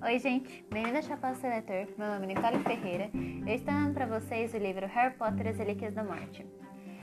Oi, 0.00 0.16
gente, 0.20 0.64
bem-vindo 0.70 0.96
a 0.96 1.02
Chapéu 1.02 1.34
Seletor. 1.34 1.88
Meu 1.98 2.06
nome 2.06 2.26
é 2.26 2.34
Nicole 2.34 2.62
Ferreira. 2.62 3.10
Eu 3.44 3.52
estou 3.52 3.74
dando 3.74 3.94
para 3.94 4.06
vocês 4.06 4.54
o 4.54 4.56
livro 4.56 4.86
Harry 4.86 5.12
Potter 5.16 5.46
e 5.46 5.48
as 5.48 5.58
Relíquias 5.58 5.92
da 5.92 6.04
Morte. 6.04 6.46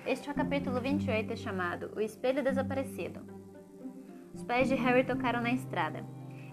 Este 0.07 0.29
é 0.29 0.31
o 0.31 0.36
capítulo 0.36 0.79
28 0.79 1.36
chamado 1.36 1.91
O 1.93 2.00
Espelho 2.00 2.41
Desaparecido. 2.41 3.20
Os 4.34 4.45
pés 4.45 4.70
de 4.70 4.75
Harry 4.75 5.04
tocaram 5.04 5.41
na 5.41 5.52
estrada. 5.52 6.05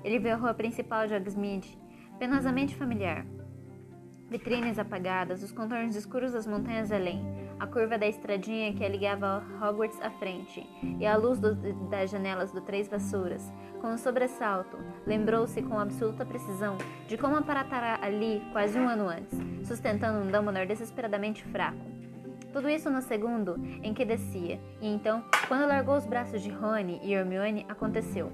Ele 0.03 0.19
viu 0.19 0.33
a 0.33 0.37
rua 0.37 0.53
principal 0.53 1.07
de 1.07 1.15
Hogsmeade, 1.15 1.79
penosamente 2.19 2.75
familiar. 2.75 3.25
Vitrines 4.29 4.81
apagadas, 4.81 5.45
os 5.45 5.53
contornos 5.53 5.95
escuros 5.95 6.33
das 6.33 6.47
montanhas 6.47 6.91
além, 6.91 7.23
a 7.61 7.67
curva 7.69 7.97
da 7.97 8.09
estradinha 8.09 8.73
que 8.75 8.89
ligava 8.89 9.45
Hogwarts 9.63 10.01
à 10.01 10.11
frente, 10.11 10.67
e 10.99 11.07
a 11.07 11.17
luz 11.17 11.39
do, 11.39 11.55
das 11.89 12.11
janelas 12.11 12.51
do 12.51 12.63
Três 12.63 12.89
Vassouras. 12.89 13.53
Com 13.83 13.89
um 13.89 13.99
sobressalto, 13.99 14.79
lembrou-se 15.05 15.61
com 15.61 15.77
absoluta 15.77 16.25
precisão 16.25 16.79
de 17.09 17.19
como 17.19 17.35
aparatara 17.35 17.99
ali 18.01 18.41
quase 18.53 18.79
um 18.79 18.89
ano 18.89 19.09
antes, 19.09 19.37
sustentando 19.67 20.21
um 20.21 20.31
Dumbledore 20.31 20.69
desesperadamente 20.69 21.43
fraco. 21.47 21.85
Tudo 22.53 22.69
isso 22.69 22.89
no 22.89 23.03
segundo 23.03 23.57
em 23.83 23.93
que 23.93 24.05
descia, 24.05 24.61
e 24.81 24.87
então, 24.87 25.25
quando 25.49 25.67
largou 25.67 25.97
os 25.97 26.07
braços 26.07 26.41
de 26.41 26.49
Rony 26.49 27.01
e 27.03 27.13
Hermione, 27.13 27.67
aconteceu. 27.69 28.31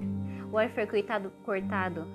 O 0.53 0.59
ar 0.59 0.69
foi 0.69 0.87
coitado, 0.87 1.33
cortado 1.43 2.07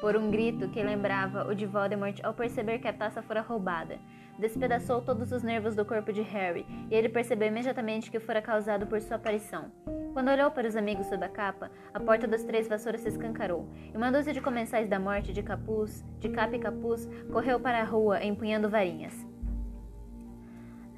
por 0.00 0.14
um 0.14 0.30
grito 0.30 0.68
que 0.68 0.80
lembrava 0.84 1.48
o 1.48 1.56
de 1.56 1.66
Voldemort 1.66 2.20
ao 2.22 2.32
perceber 2.32 2.78
que 2.78 2.86
a 2.86 2.92
taça 2.92 3.20
fora 3.20 3.40
roubada. 3.40 3.98
Despedaçou 4.38 5.00
todos 5.00 5.32
os 5.32 5.42
nervos 5.42 5.74
do 5.74 5.84
corpo 5.84 6.12
de 6.12 6.20
Harry, 6.20 6.66
e 6.90 6.94
ele 6.94 7.08
percebeu 7.08 7.48
imediatamente 7.48 8.10
que 8.10 8.20
fora 8.20 8.42
causado 8.42 8.86
por 8.86 9.00
sua 9.00 9.16
aparição. 9.16 9.72
Quando 10.12 10.30
olhou 10.30 10.50
para 10.50 10.68
os 10.68 10.76
amigos 10.76 11.06
sob 11.06 11.24
a 11.24 11.28
capa, 11.28 11.70
a 11.92 12.00
porta 12.00 12.26
dos 12.26 12.42
três 12.42 12.68
vassouras 12.68 13.00
se 13.00 13.08
escancarou, 13.08 13.68
e 13.92 13.96
uma 13.96 14.12
dúzia 14.12 14.32
de 14.32 14.40
comensais 14.40 14.88
da 14.88 14.98
morte 14.98 15.32
de 15.32 15.42
capuz, 15.42 16.04
de 16.18 16.28
capa 16.28 16.56
e 16.56 16.58
capuz, 16.58 17.08
correu 17.32 17.58
para 17.58 17.80
a 17.80 17.84
rua 17.84 18.22
empunhando 18.22 18.68
varinhas. 18.68 19.26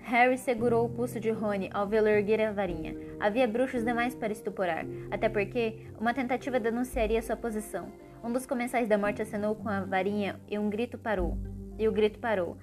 Harry 0.08 0.38
segurou 0.38 0.86
o 0.86 0.88
pulso 0.88 1.20
de 1.20 1.30
Rony 1.30 1.68
ao 1.72 1.86
vê-lo 1.86 2.08
erguer 2.08 2.40
a 2.40 2.50
varinha. 2.50 2.96
Havia 3.20 3.46
bruxos 3.46 3.84
demais 3.84 4.14
para 4.14 4.32
estuporar, 4.32 4.86
até 5.10 5.28
porque 5.28 5.86
uma 6.00 6.14
tentativa 6.14 6.58
denunciaria 6.58 7.20
sua 7.20 7.36
posição. 7.36 7.92
Um 8.24 8.32
dos 8.32 8.46
comensais 8.46 8.88
da 8.88 8.96
morte 8.96 9.20
acenou 9.20 9.54
com 9.54 9.68
a 9.68 9.82
varinha 9.82 10.40
e 10.48 10.58
um 10.58 10.70
grito 10.70 10.96
parou. 10.96 11.36
E 11.78 11.86
o 11.86 11.92
grito 11.92 12.18
parou, 12.18 12.56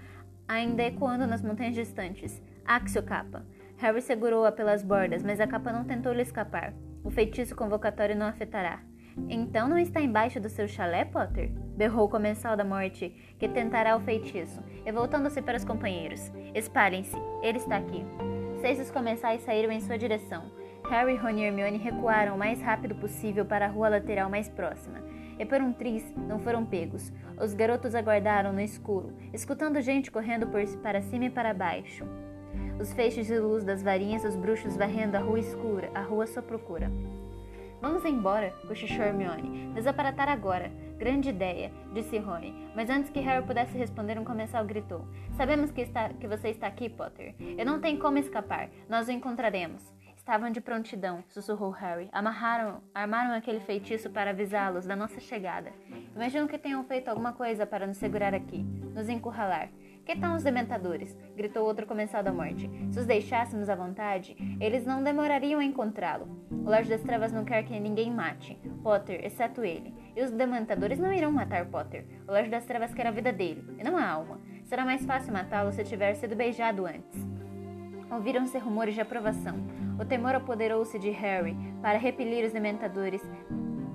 ainda 0.48 0.84
ecoando 0.84 1.28
nas 1.28 1.42
montanhas 1.42 1.76
distantes. 1.76 2.42
Axio 2.66 3.04
capa. 3.04 3.46
Harry 3.78 4.02
segurou-a 4.02 4.52
pelas 4.52 4.84
bordas, 4.84 5.24
mas 5.24 5.40
a 5.40 5.48
capa 5.48 5.72
não 5.72 5.84
tentou 5.84 6.14
lhe 6.14 6.22
escapar. 6.22 6.74
O 7.04 7.10
feitiço 7.10 7.56
convocatório 7.56 8.16
não 8.16 8.26
afetará. 8.26 8.80
Então 9.30 9.68
não 9.68 9.78
está 9.78 10.02
embaixo 10.02 10.40
do 10.40 10.50
seu 10.50 10.68
chalé, 10.68 11.06
Potter? 11.06 11.52
Berrou 11.76 12.06
o 12.06 12.10
comensal 12.10 12.58
da 12.58 12.66
morte, 12.66 13.10
que 13.40 13.48
tentará 13.48 13.96
o 13.96 14.02
feitiço, 14.02 14.62
e 14.86 14.92
voltando-se 14.92 15.42
para 15.42 15.58
os 15.58 15.66
companheiros. 15.66 16.32
Espalhem-se, 16.54 17.16
ele 17.42 17.58
está 17.58 17.78
aqui. 17.78 18.06
Seis 18.59 18.78
dos 18.78 18.92
comensais 18.92 19.42
saíram 19.42 19.72
em 19.72 19.80
sua 19.80 19.98
direção. 19.98 20.52
Harry, 20.90 21.16
Ron 21.16 21.32
e 21.32 21.44
Hermione 21.44 21.78
recuaram 21.78 22.36
o 22.36 22.38
mais 22.38 22.62
rápido 22.62 22.96
possível 22.96 23.46
para 23.46 23.66
a 23.66 23.70
rua 23.70 23.90
lateral 23.90 24.30
mais 24.30 24.50
próxima 24.50 25.00
e 25.39 25.45
por 25.45 25.61
um 25.61 25.73
triz 25.73 26.03
não 26.16 26.39
foram 26.39 26.66
pegos. 26.66 27.11
Os 27.41 27.53
garotos 27.53 27.95
aguardaram 27.95 28.53
no 28.53 28.61
escuro, 28.61 29.14
escutando 29.33 29.81
gente 29.81 30.11
correndo 30.11 30.47
por, 30.47 30.66
para 30.78 31.02
cima 31.02 31.25
e 31.25 31.30
para 31.30 31.53
baixo. 31.53 32.05
Os 32.80 32.94
feixes 32.94 33.28
de 33.28 33.39
luz 33.39 33.63
das 33.63 33.81
varinhas 33.81 34.23
dos 34.23 34.36
bruxos 34.36 34.75
varrendo 34.75 35.16
a 35.17 35.19
rua 35.19 35.39
escura, 35.39 35.89
a 35.94 36.02
rua 36.02 36.25
à 36.25 36.28
sua 36.28 36.41
procura. 36.41 36.91
Vamos 37.81 38.03
embora, 38.06 38.52
cochichou 38.67 39.06
Hermione. 39.06 39.72
Desaparatar 39.73 40.28
agora. 40.28 40.72
Grande 40.97 41.30
ideia, 41.30 41.72
disse 41.94 42.17
Rony. 42.17 42.69
Mas 42.75 42.89
antes 42.89 43.11
que 43.11 43.19
Harry 43.19 43.45
pudesse 43.45 43.78
responder, 43.78 44.18
um 44.18 44.24
comensal 44.24 44.66
gritou. 44.66 45.06
Sabemos 45.38 45.72
que, 45.72 45.81
está, 45.81 46.09
que 46.09 46.28
você 46.28 46.50
está 46.50 46.68
aqui, 46.68 46.90
Potter. 46.90 47.35
Eu 47.40 47.66
não 47.66 47.79
tenho 47.79 48.00
como 48.00 48.18
escapar. 48.18 48.69
Nós 48.90 49.07
o 49.07 49.12
encontraremos. 49.12 49.84
Estavam 50.25 50.50
de 50.50 50.59
prontidão, 50.59 51.24
sussurrou 51.28 51.69
Harry. 51.69 52.09
Amarraram, 52.12 52.81
armaram 52.96 53.36
aquele 53.36 53.59
feitiço 53.59 54.09
para 54.09 54.31
avisá-los 54.31 54.84
da 54.84 54.96
nossa 54.96 55.19
chegada. 55.19 55.72
Imagino 56.16 56.47
que 56.47 56.58
tenham 56.58 56.84
feito 56.84 57.09
alguma 57.09 57.31
coisa 57.31 57.63
para 57.63 57.86
nos 57.86 57.97
segurar 57.97 58.34
aqui, 58.34 58.63
nos 58.96 59.08
encurralar. 59.08 59.69
Que 60.03 60.18
tal 60.18 60.34
os 60.36 60.41
dementadores? 60.41 61.16
gritou 61.36 61.63
outro 61.63 61.86
comensal 61.86 62.24
da 62.24 62.34
morte. 62.34 62.68
Se 62.90 63.00
os 63.00 63.06
deixássemos 63.06 63.69
à 63.69 63.75
vontade, 63.75 64.36
eles 64.59 64.84
não 64.84 65.03
demorariam 65.03 65.59
a 65.59 65.63
encontrá-lo. 65.63 66.25
O 66.50 66.72
Lorde 66.72 66.90
das 66.90 67.03
Trevas 67.03 67.31
não 67.31 67.46
quer 67.46 67.62
que 67.62 67.80
ninguém 67.80 68.09
mate, 68.09 68.59
Potter, 68.81 69.24
exceto 69.24 69.63
ele. 69.63 69.94
E 70.16 70.24
os 70.24 70.31
dementadores 70.31 70.97
não 70.97 71.13
irão 71.13 71.31
matar 71.31 71.68
Potter. 71.68 72.03
O 72.28 72.31
Lorde 72.31 72.50
das 72.50 72.66
Trevas 72.66 72.96
quer 72.96 73.06
a 73.06 73.12
vida 73.12 73.31
dele, 73.31 73.63
e 73.78 73.84
não 73.84 73.96
a 73.96 74.03
alma. 74.03 74.42
Será 74.63 74.84
mais 74.84 75.06
fácil 75.06 75.31
matá-lo 75.31 75.72
se 75.72 75.84
tiver 75.84 76.16
sido 76.16 76.36
beijado 76.36 76.84
antes. 76.88 77.44
Ouviram-se 78.12 78.58
rumores 78.58 78.94
de 78.94 79.02
aprovação. 79.02 79.56
O 80.00 80.06
temor 80.06 80.36
apoderou-se 80.36 80.98
de 81.00 81.10
Harry. 81.10 81.56
Para 81.82 81.98
repelir 81.98 82.46
os 82.46 82.54
dementadores, 82.54 83.22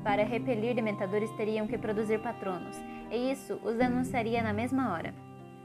para 0.03 0.25
repelir 0.25 0.75
dementadores 0.75 1.31
teriam 1.33 1.67
que 1.67 1.79
produzir 1.79 2.21
patronos, 2.21 2.77
e 3.11 3.31
isso 3.31 3.61
os 3.63 3.77
denunciaria 3.77 4.43
na 4.43 4.53
mesma 4.53 4.93
hora. 4.93 5.15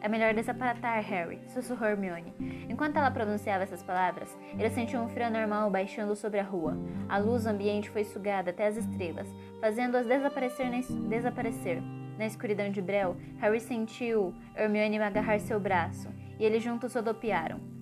É 0.01 0.07
melhor 0.07 0.33
desaparatar, 0.35 1.01
Harry, 1.01 1.39
sussurrou 1.47 1.89
Hermione. 1.89 2.33
Enquanto 2.69 2.97
ela 2.97 3.09
pronunciava 3.09 3.63
essas 3.63 3.81
palavras, 3.81 4.37
ele 4.53 4.69
sentiu 4.69 4.99
um 4.99 5.07
frio 5.07 5.25
anormal 5.25 5.71
baixando 5.71 6.15
sobre 6.15 6.39
a 6.39 6.43
rua. 6.43 6.77
A 7.09 7.17
luz 7.17 7.47
ambiente 7.47 7.89
foi 7.89 8.03
sugada 8.03 8.51
até 8.51 8.67
as 8.67 8.77
estrelas, 8.77 9.27
fazendo-as 9.59 10.05
desaparecer 10.05 10.69
na, 10.69 10.79
desaparecer. 11.09 11.81
Na 12.19 12.25
escuridão 12.25 12.69
de 12.69 12.81
Brel, 12.81 13.17
Harry 13.39 13.59
sentiu 13.59 14.33
Hermione 14.55 14.99
agarrar 14.99 15.39
seu 15.39 15.59
braço, 15.59 16.07
e 16.37 16.45
eles 16.45 16.61
juntos 16.61 16.93
rodopiaram. 16.93 17.74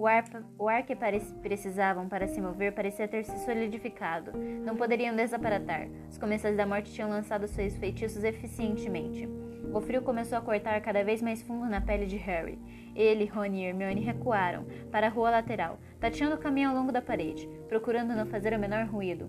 O 0.00 0.06
ar, 0.06 0.24
o 0.58 0.66
ar 0.66 0.82
que 0.82 0.96
precisavam 1.42 2.08
para 2.08 2.26
se 2.26 2.40
mover 2.40 2.72
parecia 2.72 3.06
ter 3.06 3.22
se 3.22 3.36
solidificado. 3.44 4.32
Não 4.64 4.74
poderiam 4.74 5.14
desaparatar. 5.14 5.88
Os 6.08 6.16
comensais 6.16 6.56
da 6.56 6.64
morte 6.64 6.90
tinham 6.90 7.10
lançado 7.10 7.46
seus 7.46 7.76
feitiços 7.76 8.24
eficientemente. 8.24 9.28
O 9.74 9.78
frio 9.82 10.00
começou 10.00 10.38
a 10.38 10.40
cortar 10.40 10.80
cada 10.80 11.04
vez 11.04 11.20
mais 11.20 11.42
fundo 11.42 11.66
na 11.66 11.82
pele 11.82 12.06
de 12.06 12.16
Harry. 12.16 12.58
Ele, 12.96 13.26
Rony 13.26 13.60
e 13.60 13.66
Hermione 13.66 14.00
recuaram 14.00 14.64
para 14.90 15.06
a 15.06 15.10
rua 15.10 15.32
lateral, 15.32 15.78
tateando 16.00 16.36
o 16.36 16.38
caminho 16.38 16.70
ao 16.70 16.76
longo 16.76 16.90
da 16.90 17.02
parede, 17.02 17.46
procurando 17.68 18.16
não 18.16 18.24
fazer 18.24 18.54
o 18.54 18.58
menor 18.58 18.86
ruído. 18.86 19.28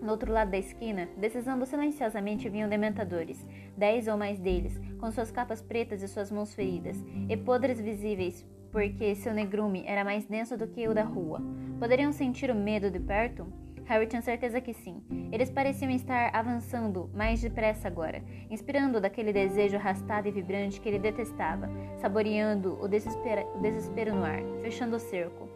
No 0.00 0.12
outro 0.12 0.32
lado 0.32 0.52
da 0.52 0.58
esquina, 0.58 1.08
decisando 1.16 1.66
silenciosamente 1.66 2.48
vinham 2.48 2.68
dementadores, 2.68 3.44
dez 3.76 4.06
ou 4.06 4.16
mais 4.16 4.38
deles, 4.38 4.80
com 5.00 5.10
suas 5.10 5.32
capas 5.32 5.60
pretas 5.60 6.02
e 6.02 6.06
suas 6.06 6.30
mãos 6.30 6.54
feridas, 6.54 7.04
e 7.28 7.36
podres 7.36 7.80
visíveis 7.80 8.46
porque 8.70 9.14
seu 9.14 9.32
negrume 9.32 9.84
era 9.86 10.04
mais 10.04 10.24
denso 10.24 10.56
do 10.56 10.66
que 10.66 10.86
o 10.88 10.94
da 10.94 11.02
rua. 11.02 11.40
Poderiam 11.78 12.12
sentir 12.12 12.50
o 12.50 12.54
medo 12.54 12.90
de 12.90 13.00
perto? 13.00 13.46
Harry 13.88 14.06
tinha 14.06 14.20
certeza 14.20 14.60
que 14.60 14.74
sim. 14.74 15.02
Eles 15.32 15.50
pareciam 15.50 15.90
estar 15.90 16.30
avançando 16.34 17.10
mais 17.14 17.40
depressa 17.40 17.88
agora, 17.88 18.22
inspirando 18.50 19.00
daquele 19.00 19.32
desejo 19.32 19.76
arrastado 19.76 20.28
e 20.28 20.30
vibrante 20.30 20.78
que 20.78 20.88
ele 20.90 20.98
detestava, 20.98 21.70
saboreando 21.96 22.78
o 22.82 22.86
desespero, 22.86 23.48
o 23.56 23.62
desespero 23.62 24.14
no 24.14 24.24
ar, 24.24 24.42
fechando 24.60 24.96
o 24.96 25.00
cerco. 25.00 25.48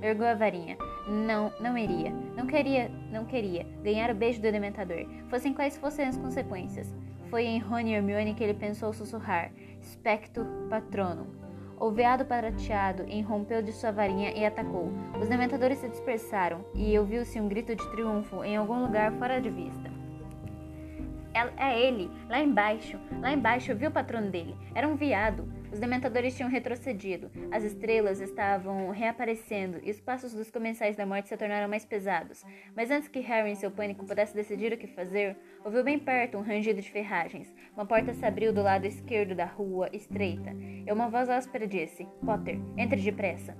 Ergou 0.00 0.26
a 0.26 0.34
varinha. 0.34 0.78
Não, 1.08 1.52
não 1.60 1.76
iria. 1.76 2.12
Não 2.36 2.46
queria, 2.46 2.88
não 3.10 3.24
queria 3.24 3.66
ganhar 3.82 4.10
o 4.10 4.14
beijo 4.14 4.40
do 4.40 4.52
Dementador, 4.52 5.06
fossem 5.28 5.52
quais 5.52 5.76
fossem 5.76 6.06
as 6.06 6.16
consequências. 6.16 6.94
Foi 7.28 7.44
em 7.44 7.58
Rony 7.58 7.90
e 7.90 7.94
Hermione 7.94 8.34
que 8.34 8.44
ele 8.44 8.54
pensou 8.54 8.92
sussurrar: 8.92 9.52
Specto 9.82 10.46
Patronum. 10.68 11.39
O 11.80 11.90
veado 11.90 12.26
prateado 12.26 13.04
irrompeu 13.08 13.62
de 13.62 13.72
sua 13.72 13.90
varinha 13.90 14.32
e 14.32 14.44
atacou. 14.44 14.92
Os 15.18 15.30
dementadores 15.30 15.78
se 15.78 15.88
dispersaram 15.88 16.62
e 16.74 16.98
ouviu-se 16.98 17.40
um 17.40 17.48
grito 17.48 17.74
de 17.74 17.90
triunfo 17.90 18.44
em 18.44 18.54
algum 18.54 18.82
lugar 18.82 19.10
fora 19.12 19.40
de 19.40 19.48
vista. 19.48 19.90
É, 21.32 21.70
é 21.70 21.80
ele, 21.80 22.10
lá 22.28 22.38
embaixo, 22.38 22.98
lá 23.22 23.32
embaixo, 23.32 23.74
viu 23.74 23.88
o 23.88 23.92
patrono 23.92 24.30
dele. 24.30 24.54
Era 24.74 24.86
um 24.86 24.94
veado. 24.94 25.50
Os 25.72 25.78
dementadores 25.78 26.36
tinham 26.36 26.50
retrocedido, 26.50 27.30
as 27.52 27.62
estrelas 27.62 28.20
estavam 28.20 28.90
reaparecendo 28.90 29.78
e 29.84 29.90
os 29.90 30.00
passos 30.00 30.32
dos 30.34 30.50
comensais 30.50 30.96
da 30.96 31.06
morte 31.06 31.28
se 31.28 31.36
tornaram 31.36 31.68
mais 31.68 31.84
pesados. 31.84 32.44
Mas 32.74 32.90
antes 32.90 33.08
que 33.08 33.20
Harry, 33.20 33.50
em 33.50 33.54
seu 33.54 33.70
pânico, 33.70 34.04
pudesse 34.04 34.34
decidir 34.34 34.72
o 34.72 34.76
que 34.76 34.88
fazer, 34.88 35.36
ouviu 35.64 35.84
bem 35.84 35.98
perto 35.98 36.38
um 36.38 36.42
rangido 36.42 36.80
de 36.80 36.90
ferragens. 36.90 37.54
Uma 37.74 37.86
porta 37.86 38.12
se 38.12 38.26
abriu 38.26 38.52
do 38.52 38.62
lado 38.62 38.84
esquerdo 38.84 39.34
da 39.34 39.44
rua, 39.44 39.88
estreita, 39.92 40.50
e 40.52 40.92
uma 40.92 41.08
voz 41.08 41.30
áspera 41.30 41.68
disse: 41.68 42.08
Potter, 42.24 42.58
entre 42.76 43.00
depressa. 43.00 43.56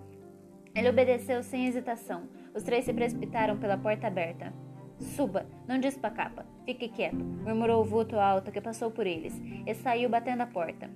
Ele 0.74 0.88
obedeceu 0.88 1.42
sem 1.42 1.66
hesitação. 1.66 2.28
Os 2.54 2.64
três 2.64 2.84
se 2.84 2.92
precipitaram 2.92 3.56
pela 3.56 3.78
porta 3.78 4.08
aberta. 4.08 4.52
Suba, 4.98 5.46
não 5.66 5.78
dispa 5.78 6.08
a 6.08 6.10
capa. 6.10 6.46
Fique 6.64 6.88
quieto, 6.88 7.24
murmurou 7.24 7.82
o 7.82 7.84
vulto 7.84 8.16
alto 8.18 8.50
que 8.52 8.60
passou 8.60 8.90
por 8.90 9.06
eles, 9.06 9.40
e 9.66 9.74
saiu 9.74 10.10
batendo 10.10 10.42
a 10.42 10.46
porta. 10.46 10.90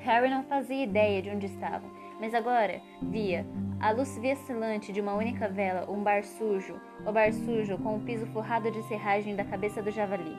Harry 0.00 0.30
não 0.30 0.42
fazia 0.44 0.82
ideia 0.82 1.20
de 1.20 1.28
onde 1.28 1.46
estavam, 1.46 1.90
mas 2.18 2.32
agora 2.32 2.80
via 3.02 3.46
a 3.78 3.90
luz 3.90 4.18
vacilante 4.18 4.92
de 4.92 5.00
uma 5.00 5.14
única 5.14 5.46
vela, 5.46 5.90
um 5.90 6.02
bar 6.02 6.24
sujo, 6.24 6.80
o 7.06 7.12
bar 7.12 7.32
sujo 7.32 7.76
com 7.78 7.96
o 7.96 8.00
piso 8.00 8.26
forrado 8.26 8.70
de 8.70 8.82
serragem 8.84 9.36
da 9.36 9.44
cabeça 9.44 9.82
do 9.82 9.90
javali. 9.90 10.36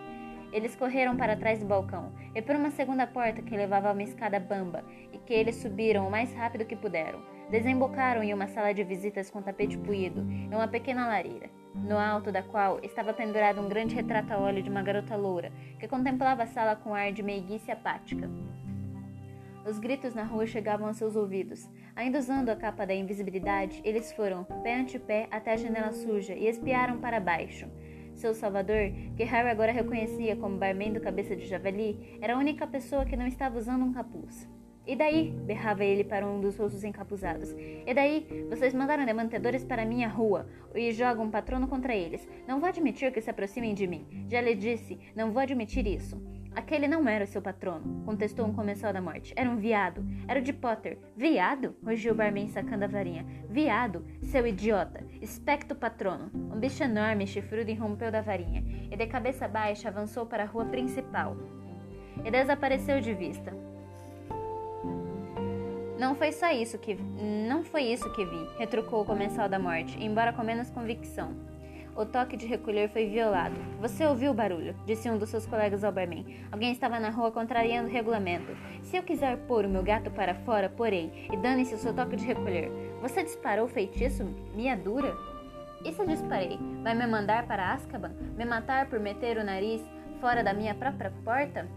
Eles 0.52 0.76
correram 0.76 1.16
para 1.16 1.38
trás 1.38 1.60
do 1.60 1.66
balcão 1.66 2.12
e 2.36 2.42
por 2.42 2.56
uma 2.56 2.72
segunda 2.72 3.06
porta 3.06 3.42
que 3.42 3.56
levava 3.56 3.90
a 3.90 3.94
uma 3.94 4.04
escada 4.04 4.40
bamba 4.40 4.84
e 5.14 5.18
que 5.20 5.34
eles 5.34 5.56
subiram 5.58 6.08
o 6.08 6.12
mais 6.12 6.34
rápido 6.34 6.66
que 6.66 6.76
puderam. 6.76 7.22
Desembocaram 7.50 8.24
em 8.24 8.34
uma 8.34 8.48
sala 8.48 8.74
de 8.74 8.84
visitas 8.84 9.30
com 9.30 9.42
tapete 9.42 9.78
puído 9.78 10.26
e 10.30 10.54
uma 10.54 10.68
pequena 10.68 11.08
lareira, 11.08 11.50
no 11.76 11.98
alto 11.98 12.32
da 12.32 12.42
qual 12.42 12.80
estava 12.82 13.14
pendurado 13.14 13.62
um 13.62 13.70
grande 13.70 13.96
retrato 13.96 14.34
a 14.34 14.40
óleo 14.40 14.64
de 14.64 14.70
uma 14.70 14.82
garota 14.82 15.16
loura 15.16 15.52
que 15.80 15.88
contemplava 15.88 16.44
a 16.44 16.48
sala 16.48 16.76
com 16.76 16.96
ar 16.96 17.12
de 17.12 17.22
meiguice 17.22 17.72
apática. 17.72 18.30
Os 19.64 19.78
gritos 19.78 20.16
na 20.16 20.24
rua 20.24 20.48
chegavam 20.48 20.88
a 20.88 20.94
seus 20.94 21.16
ouvidos. 21.16 21.70
Ainda 21.96 22.18
usando 22.18 22.50
a 22.50 22.56
capa 22.56 22.86
da 22.86 22.96
invisibilidade, 22.96 23.80
eles 23.86 24.12
foram, 24.12 24.44
pé 24.64 24.76
ante 24.76 24.98
pé, 24.98 25.28
até 25.30 25.54
a 25.54 25.58
janela 25.58 25.92
suja 25.92 26.34
e 26.34 26.48
espiaram 26.48 27.00
para 27.00 27.20
baixo. 27.20 27.68
Seu 28.16 28.34
salvador, 28.34 28.92
que 29.16 29.24
Harry 29.24 29.50
agora 29.50 29.72
reconhecia 29.72 30.36
como 30.36 30.58
barman 30.58 30.94
do 30.94 31.00
cabeça 31.00 31.36
de 31.36 31.46
javali, 31.46 32.18
era 32.20 32.34
a 32.34 32.38
única 32.40 32.66
pessoa 32.66 33.06
que 33.06 33.16
não 33.16 33.28
estava 33.28 33.58
usando 33.58 33.86
um 33.86 33.94
capuz. 33.94 34.50
E 34.86 34.96
daí? 34.96 35.32
berrava 35.46 35.86
ele 35.86 36.04
para 36.04 36.28
um 36.28 36.42
dos 36.42 36.58
rostos 36.58 36.84
encapuzados. 36.84 37.56
E 37.86 37.94
daí? 37.94 38.46
Vocês 38.50 38.74
mandaram 38.74 39.06
demantadores 39.06 39.64
para 39.64 39.86
minha 39.86 40.08
rua 40.08 40.48
e 40.74 40.92
jogam 40.92 41.26
um 41.26 41.32
patrono 41.32 41.68
contra 41.68 41.96
eles. 41.96 42.28
Não 42.48 42.60
vou 42.60 42.68
admitir 42.68 43.12
que 43.12 43.22
se 43.22 43.30
aproximem 43.30 43.76
de 43.76 43.86
mim. 43.86 44.26
Já 44.28 44.42
lhe 44.42 44.56
disse, 44.56 44.98
não 45.16 45.32
vou 45.32 45.42
admitir 45.42 45.86
isso. 45.86 46.20
Aquele 46.54 46.88
não 46.88 47.08
era 47.08 47.24
o 47.24 47.28
seu 47.28 47.42
patrono, 47.42 48.04
contestou 48.06 48.46
um 48.46 48.54
comensal 48.54 48.92
da 48.92 49.02
morte. 49.02 49.34
Era 49.38 49.50
um 49.50 49.56
viado. 49.56 50.06
Era 50.28 50.40
o 50.40 50.44
de 50.44 50.52
Potter. 50.52 50.98
Viado? 51.16 51.76
rugiu 51.84 52.12
o 52.12 52.16
barman 52.16 52.50
sacando 52.50 52.84
a 52.84 52.88
varinha. 52.88 53.26
Viado? 53.50 54.06
Seu 54.22 54.46
idiota. 54.46 55.06
Especto 55.22 55.74
patrono. 55.74 56.30
Um 56.34 56.60
bicho 56.60 56.84
enorme, 56.84 57.26
chifrudo, 57.26 57.72
irrompeu 57.72 58.12
da 58.12 58.22
varinha 58.22 58.64
e 58.92 58.96
de 58.96 59.08
cabeça 59.08 59.48
baixa 59.48 59.88
avançou 59.88 60.26
para 60.26 60.44
a 60.44 60.46
rua 60.46 60.66
principal. 60.66 61.38
E 62.26 62.30
desapareceu 62.30 63.00
de 63.00 63.14
vista. 63.14 63.54
Não 65.98 66.16
foi 66.16 66.32
só 66.32 66.52
isso 66.52 66.80
que 66.80 66.96
não 66.96 67.64
foi 67.64 67.84
isso 67.84 68.12
que 68.12 68.26
vi, 68.26 68.50
retrucou 68.58 69.04
o 69.04 69.06
comensal 69.06 69.48
da 69.48 69.60
morte, 69.60 70.04
embora 70.04 70.34
com 70.34 70.44
menos 70.44 70.70
convicção. 70.72 71.51
O 71.96 72.06
toque 72.06 72.38
de 72.38 72.46
recolher 72.46 72.90
foi 72.90 73.06
violado. 73.08 73.56
Você 73.82 74.06
ouviu 74.06 74.32
o 74.32 74.34
barulho? 74.34 74.74
Disse 74.86 75.10
um 75.10 75.18
dos 75.18 75.30
seus 75.30 75.46
colegas 75.46 75.84
ao 75.84 75.92
barman. 75.92 76.26
Alguém 76.52 76.72
estava 76.72 77.00
na 77.00 77.10
rua 77.10 77.32
contrariando 77.32 77.90
o 77.90 77.92
regulamento. 77.92 78.56
Se 78.82 78.96
eu 78.96 79.04
quiser 79.04 79.38
pôr 79.40 79.66
o 79.66 79.70
meu 79.70 79.84
gato 79.84 80.10
para 80.10 80.34
fora, 80.34 80.70
porei. 80.70 81.28
E 81.32 81.36
dane-se 81.36 81.76
o 81.76 81.78
seu 81.78 81.94
toque 81.94 82.16
de 82.16 82.26
recolher. 82.26 82.72
Você 83.02 83.24
disparou 83.24 83.66
o 83.66 83.70
feitiço? 83.70 84.24
Minha 84.56 84.76
dura? 84.76 85.14
Isso 85.84 86.06
disparei. 86.06 86.58
Vai 86.82 86.96
me 86.96 87.06
mandar 87.06 87.46
para 87.46 87.74
Azkaban? 87.74 88.12
Me 88.38 88.46
matar 88.46 88.88
por 88.90 89.00
meter 89.00 89.38
o 89.38 89.44
nariz 89.44 89.82
fora 90.22 90.44
da 90.44 90.54
minha 90.54 90.74
própria 90.74 91.12
porta? 91.26 91.68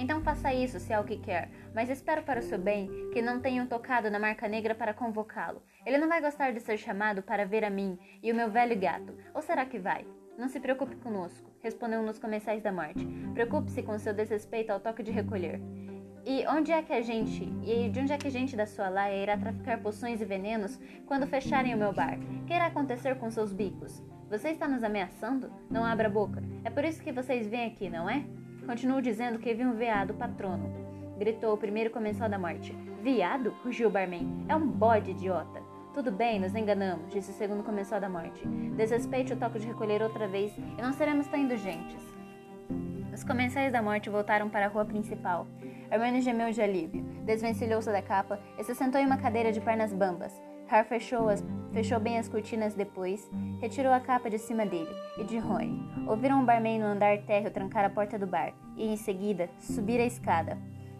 Então 0.00 0.20
faça 0.20 0.54
isso 0.54 0.78
se 0.78 0.92
é 0.92 1.00
o 1.00 1.02
que 1.02 1.16
quer, 1.16 1.50
mas 1.74 1.90
espero 1.90 2.22
para 2.22 2.38
o 2.38 2.42
seu 2.42 2.56
bem 2.56 2.88
que 3.12 3.20
não 3.20 3.40
tenham 3.40 3.66
tocado 3.66 4.08
na 4.08 4.20
marca 4.20 4.46
negra 4.46 4.72
para 4.72 4.94
convocá-lo. 4.94 5.60
Ele 5.84 5.98
não 5.98 6.06
vai 6.06 6.20
gostar 6.20 6.52
de 6.52 6.60
ser 6.60 6.78
chamado 6.78 7.20
para 7.20 7.44
ver 7.44 7.64
a 7.64 7.70
mim 7.70 7.98
e 8.22 8.30
o 8.30 8.34
meu 8.34 8.48
velho 8.48 8.78
gato. 8.78 9.12
Ou 9.34 9.42
será 9.42 9.66
que 9.66 9.76
vai? 9.76 10.06
Não 10.38 10.48
se 10.48 10.60
preocupe 10.60 10.94
conosco, 10.94 11.50
respondeu 11.60 12.00
um 12.00 12.06
dos 12.06 12.20
comensais 12.20 12.62
da 12.62 12.70
morte. 12.70 13.04
Preocupe-se 13.34 13.82
com 13.82 13.98
seu 13.98 14.14
desrespeito 14.14 14.70
ao 14.70 14.78
toque 14.78 15.02
de 15.02 15.10
recolher. 15.10 15.60
E 16.24 16.46
onde 16.46 16.70
é 16.70 16.80
que 16.80 16.92
a 16.92 17.00
gente, 17.00 17.52
e 17.64 17.88
de 17.88 17.98
onde 17.98 18.12
é 18.12 18.18
que 18.18 18.28
a 18.28 18.30
gente 18.30 18.56
da 18.56 18.66
sua 18.66 18.88
laia 18.88 19.20
irá 19.20 19.36
traficar 19.36 19.82
poções 19.82 20.20
e 20.20 20.24
venenos 20.24 20.78
quando 21.06 21.26
fecharem 21.26 21.74
o 21.74 21.78
meu 21.78 21.92
bar? 21.92 22.16
O 22.42 22.44
que 22.44 22.54
irá 22.54 22.66
acontecer 22.66 23.16
com 23.16 23.32
seus 23.32 23.52
bicos? 23.52 24.00
Você 24.30 24.50
está 24.50 24.68
nos 24.68 24.84
ameaçando? 24.84 25.50
Não 25.68 25.84
abra 25.84 26.06
a 26.06 26.10
boca. 26.10 26.40
É 26.62 26.70
por 26.70 26.84
isso 26.84 27.02
que 27.02 27.10
vocês 27.10 27.48
vêm 27.48 27.66
aqui, 27.66 27.90
não 27.90 28.08
é? 28.08 28.24
Continuo 28.68 29.00
dizendo 29.00 29.38
que 29.38 29.54
vi 29.54 29.64
um 29.64 29.72
veado 29.72 30.12
patrono. 30.12 30.70
Gritou 31.18 31.54
o 31.54 31.56
primeiro 31.56 31.88
comensal 31.88 32.28
da 32.28 32.38
morte. 32.38 32.76
Viado? 33.02 33.54
rugiu 33.64 33.88
o 33.88 33.90
barman. 33.90 34.44
É 34.46 34.54
um 34.54 34.68
bode, 34.68 35.12
idiota. 35.12 35.62
Tudo 35.94 36.12
bem, 36.12 36.38
nos 36.38 36.54
enganamos, 36.54 37.10
disse 37.10 37.30
o 37.30 37.34
segundo 37.34 37.62
comensal 37.62 37.98
da 37.98 38.10
morte. 38.10 38.46
Desrespeite 38.76 39.32
o 39.32 39.38
toque 39.38 39.58
de 39.58 39.66
recolher 39.66 40.02
outra 40.02 40.28
vez 40.28 40.54
e 40.58 40.82
não 40.82 40.92
seremos 40.92 41.26
tão 41.28 41.40
indulgentes. 41.40 42.04
Os 43.10 43.24
comensais 43.24 43.72
da 43.72 43.80
morte 43.80 44.10
voltaram 44.10 44.50
para 44.50 44.66
a 44.66 44.68
rua 44.68 44.84
principal. 44.84 45.46
Hermione 45.90 46.20
gemeu 46.20 46.50
de 46.50 46.60
alívio, 46.60 47.02
desvencilhou-se 47.24 47.90
da 47.90 48.02
capa 48.02 48.38
e 48.58 48.64
se 48.64 48.74
sentou 48.74 49.00
em 49.00 49.06
uma 49.06 49.16
cadeira 49.16 49.50
de 49.50 49.62
pernas 49.62 49.94
bambas. 49.94 50.38
Har 50.68 50.84
fechou, 50.84 51.30
as, 51.30 51.42
fechou 51.72 51.98
bem 51.98 52.18
as 52.18 52.28
cortinas 52.28 52.74
depois, 52.74 53.28
retirou 53.58 53.90
a 53.90 54.00
capa 54.00 54.28
de 54.28 54.38
cima 54.38 54.66
dele 54.66 54.94
e 55.16 55.24
de 55.24 55.38
Rony. 55.38 55.80
Ouviram 56.06 56.40
um 56.40 56.44
barman 56.44 56.78
no 56.78 56.84
andar 56.84 57.16
térreo 57.22 57.50
trancar 57.50 57.86
a 57.86 57.90
porta 57.90 58.18
do 58.18 58.26
bar 58.26 58.52
e, 58.76 58.86
em 58.86 58.96
seguida, 58.96 59.48
subir 59.58 59.98
a 59.98 60.04
escada. 60.04 60.58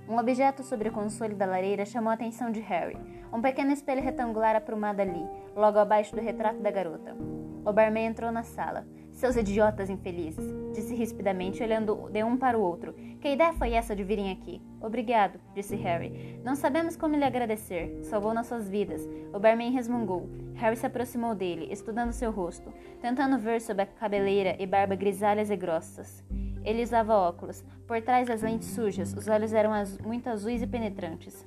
Um 0.09 0.17
objeto 0.17 0.63
sobre 0.63 0.89
o 0.89 0.93
console 0.93 1.35
da 1.35 1.45
lareira 1.45 1.85
chamou 1.85 2.11
a 2.11 2.15
atenção 2.15 2.51
de 2.51 2.61
Harry. 2.61 2.97
Um 3.31 3.43
pequeno 3.43 3.71
espelho 3.71 4.03
retangular 4.03 4.57
aprumado 4.57 5.01
ali, 5.01 5.23
logo 5.55 5.79
abaixo 5.79 6.17
do 6.17 6.23
retrato 6.23 6.61
da 6.61 6.71
garota. 6.71 7.15
O 7.63 7.71
barman 7.71 8.07
entrou 8.07 8.33
na 8.33 8.43
sala. 8.43 8.87
Seus 9.19 9.35
idiotas 9.35 9.91
infelizes, 9.91 10.55
disse 10.73 10.95
rispidamente, 10.95 11.61
olhando 11.61 12.09
de 12.09 12.23
um 12.23 12.37
para 12.37 12.57
o 12.57 12.63
outro. 12.63 12.93
Que 13.21 13.33
ideia 13.33 13.53
foi 13.53 13.73
essa 13.73 13.97
de 13.97 14.05
virem 14.05 14.31
aqui? 14.31 14.63
Obrigado, 14.81 15.41
disse 15.57 15.75
Harry. 15.75 16.41
Não 16.45 16.55
sabemos 16.55 16.95
como 16.95 17.17
lhe 17.17 17.25
agradecer. 17.25 17.99
Salvou 18.05 18.33
nossas 18.33 18.69
vidas. 18.69 19.05
O 19.35 19.41
barman 19.41 19.73
resmungou. 19.73 20.31
Harry 20.55 20.77
se 20.77 20.87
aproximou 20.87 21.35
dele, 21.35 21.67
estudando 21.69 22.13
seu 22.13 22.31
rosto, 22.31 22.73
tentando 23.03 23.41
ver 23.41 23.61
sob 23.61 23.83
a 23.83 23.87
cabeleira 23.87 24.55
e 24.57 24.65
barba 24.69 24.95
grisalhas 24.95 25.51
e 25.51 25.57
grossas. 25.57 26.23
Ele 26.65 26.85
usava 26.85 27.17
óculos. 27.17 27.65
Por 27.89 28.01
trás 28.01 28.29
das 28.29 28.43
lentes 28.43 28.69
sujas, 28.69 29.13
os 29.15 29.27
olhos 29.27 29.53
eram 29.53 29.73
az 29.73 29.99
muito 29.99 30.29
azuis 30.31 30.63
e 30.63 30.67
penetrantes. 30.69 31.45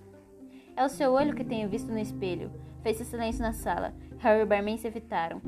É 0.76 0.84
o 0.84 0.90
seu 0.90 1.14
olho 1.14 1.34
que 1.34 1.46
tenho 1.46 1.70
visto 1.70 1.90
no 1.90 2.00
espelho. 2.00 2.52
Fez-se 2.84 3.06
silêncio 3.06 3.42
na 3.42 3.54
sala. 3.54 3.94
Harry 4.18 4.42
e 4.42 4.44
o 4.44 4.46
barman 4.46 4.78
se 4.78 4.88
evitaram. 4.88 5.42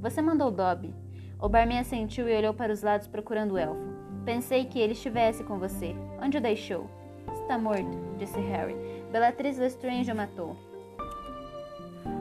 Você 0.00 0.22
mandou 0.22 0.52
Dobby, 0.52 0.94
o 1.40 1.48
barman 1.48 1.78
assentiu 1.78 2.28
e 2.28 2.36
olhou 2.36 2.52
para 2.52 2.72
os 2.72 2.82
lados 2.82 3.06
procurando 3.06 3.52
o 3.52 3.58
elfo. 3.58 3.80
Pensei 4.24 4.64
que 4.64 4.78
ele 4.78 4.92
estivesse 4.92 5.44
com 5.44 5.58
você. 5.58 5.94
Onde 6.20 6.38
o 6.38 6.40
deixou? 6.40 6.90
Está 7.32 7.56
morto, 7.56 7.96
disse 8.18 8.38
Harry. 8.40 8.76
Bellatrix 9.12 9.56
Lestrange 9.58 10.10
o 10.10 10.16
matou. 10.16 10.56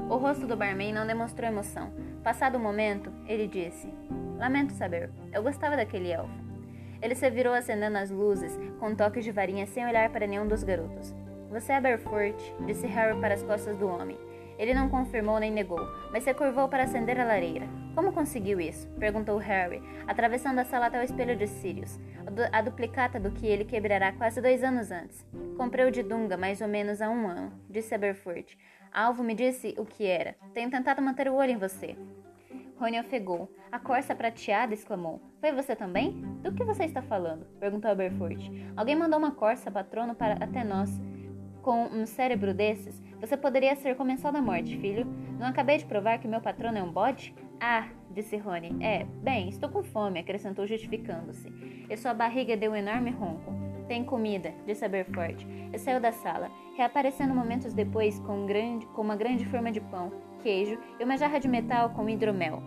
O 0.09 0.15
rosto 0.15 0.45
do 0.45 0.55
barman 0.55 0.93
não 0.93 1.05
demonstrou 1.05 1.49
emoção. 1.49 1.91
Passado 2.23 2.57
um 2.57 2.61
momento, 2.61 3.11
ele 3.27 3.47
disse: 3.47 3.89
Lamento 4.37 4.73
saber, 4.73 5.09
eu 5.33 5.43
gostava 5.43 5.75
daquele 5.75 6.11
elfo. 6.11 6.31
Ele 7.01 7.15
se 7.15 7.29
virou 7.29 7.53
acendendo 7.53 7.97
as 7.97 8.09
luzes, 8.09 8.57
com 8.79 8.95
toques 8.95 9.23
de 9.23 9.31
varinha 9.31 9.65
sem 9.65 9.85
olhar 9.85 10.09
para 10.09 10.27
nenhum 10.27 10.47
dos 10.47 10.63
garotos. 10.63 11.13
Você 11.49 11.73
é 11.73 11.81
Berfort, 11.81 12.35
disse 12.65 12.87
Harry 12.87 13.19
para 13.19 13.33
as 13.33 13.43
costas 13.43 13.77
do 13.77 13.87
homem. 13.87 14.17
Ele 14.57 14.73
não 14.73 14.89
confirmou 14.89 15.39
nem 15.39 15.51
negou, 15.51 15.79
mas 16.11 16.23
se 16.23 16.33
curvou 16.33 16.67
para 16.67 16.83
acender 16.83 17.19
a 17.19 17.25
lareira. 17.25 17.67
Como 17.93 18.11
conseguiu 18.11 18.59
isso? 18.59 18.87
perguntou 18.99 19.37
Harry, 19.37 19.81
atravessando 20.07 20.59
a 20.59 20.65
sala 20.65 20.87
até 20.87 20.99
o 20.99 21.03
espelho 21.03 21.35
de 21.35 21.47
Sirius, 21.47 21.99
a 22.51 22.61
duplicata 22.61 23.19
do 23.19 23.31
que 23.31 23.47
ele 23.47 23.65
quebrará 23.65 24.11
quase 24.11 24.41
dois 24.41 24.63
anos 24.63 24.91
antes. 24.91 25.25
Comprei 25.57 25.85
o 25.85 25.91
de 25.91 26.03
Dunga 26.03 26.37
mais 26.37 26.61
ou 26.61 26.67
menos 26.67 27.01
há 27.01 27.09
um 27.09 27.27
ano, 27.27 27.51
disse 27.69 27.93
Aberfurt. 27.93 28.55
Alvo 28.91 29.23
me 29.23 29.35
disse 29.35 29.75
o 29.77 29.85
que 29.85 30.05
era. 30.05 30.35
Tenho 30.53 30.71
tentado 30.71 31.01
manter 31.01 31.27
o 31.27 31.35
olho 31.35 31.51
em 31.51 31.57
você. 31.57 31.95
Rony 32.79 32.99
ofegou. 32.99 33.51
A 33.71 33.79
corça 33.79 34.15
prateada 34.15 34.73
exclamou. 34.73 35.21
Foi 35.41 35.51
você 35.51 35.75
também? 35.75 36.11
Do 36.41 36.53
que 36.53 36.63
você 36.63 36.85
está 36.85 37.01
falando? 37.01 37.45
perguntou 37.59 37.91
Aberfurt. 37.91 38.49
Alguém 38.75 38.95
mandou 38.95 39.19
uma 39.19 39.31
corça 39.31 39.71
patrono 39.71 40.15
para 40.15 40.35
até 40.35 40.63
nós. 40.63 40.89
Com 41.67 41.83
um 41.87 42.05
cérebro 42.05 42.53
desses, 42.53 43.03
você 43.19 43.35
poderia 43.35 43.75
ser 43.75 43.97
comensal 43.97 44.31
da 44.31 44.41
morte, 44.41 44.77
filho. 44.77 45.05
Não 45.37 45.47
acabei 45.47 45.77
de 45.77 45.83
provar 45.85 46.17
que 46.17 46.25
meu 46.25 46.39
patrono 46.39 46.77
é 46.77 46.81
um 46.81 46.89
bode? 46.89 47.35
Ah, 47.59 47.89
disse 48.09 48.37
Rony. 48.37 48.73
É, 48.79 49.03
bem, 49.21 49.49
estou 49.49 49.67
com 49.67 49.83
fome, 49.83 50.17
acrescentou 50.17 50.65
justificando-se. 50.65 51.51
E 51.89 51.97
sua 51.97 52.13
barriga 52.13 52.55
deu 52.55 52.71
um 52.71 52.75
enorme 52.77 53.11
ronco. 53.11 53.53
Tem 53.85 54.01
comida, 54.01 54.53
disse 54.65 54.85
Aberfort, 54.85 55.45
e 55.73 55.77
saiu 55.77 55.99
da 55.99 56.13
sala, 56.13 56.49
reaparecendo 56.77 57.35
momentos 57.35 57.73
depois 57.73 58.17
com, 58.19 58.43
um 58.43 58.45
grande, 58.45 58.85
com 58.85 59.01
uma 59.01 59.17
grande 59.17 59.45
forma 59.47 59.69
de 59.69 59.81
pão, 59.81 60.13
queijo 60.41 60.79
e 60.97 61.03
uma 61.03 61.17
jarra 61.17 61.37
de 61.37 61.49
metal 61.49 61.89
com 61.89 62.09
hidromel, 62.09 62.63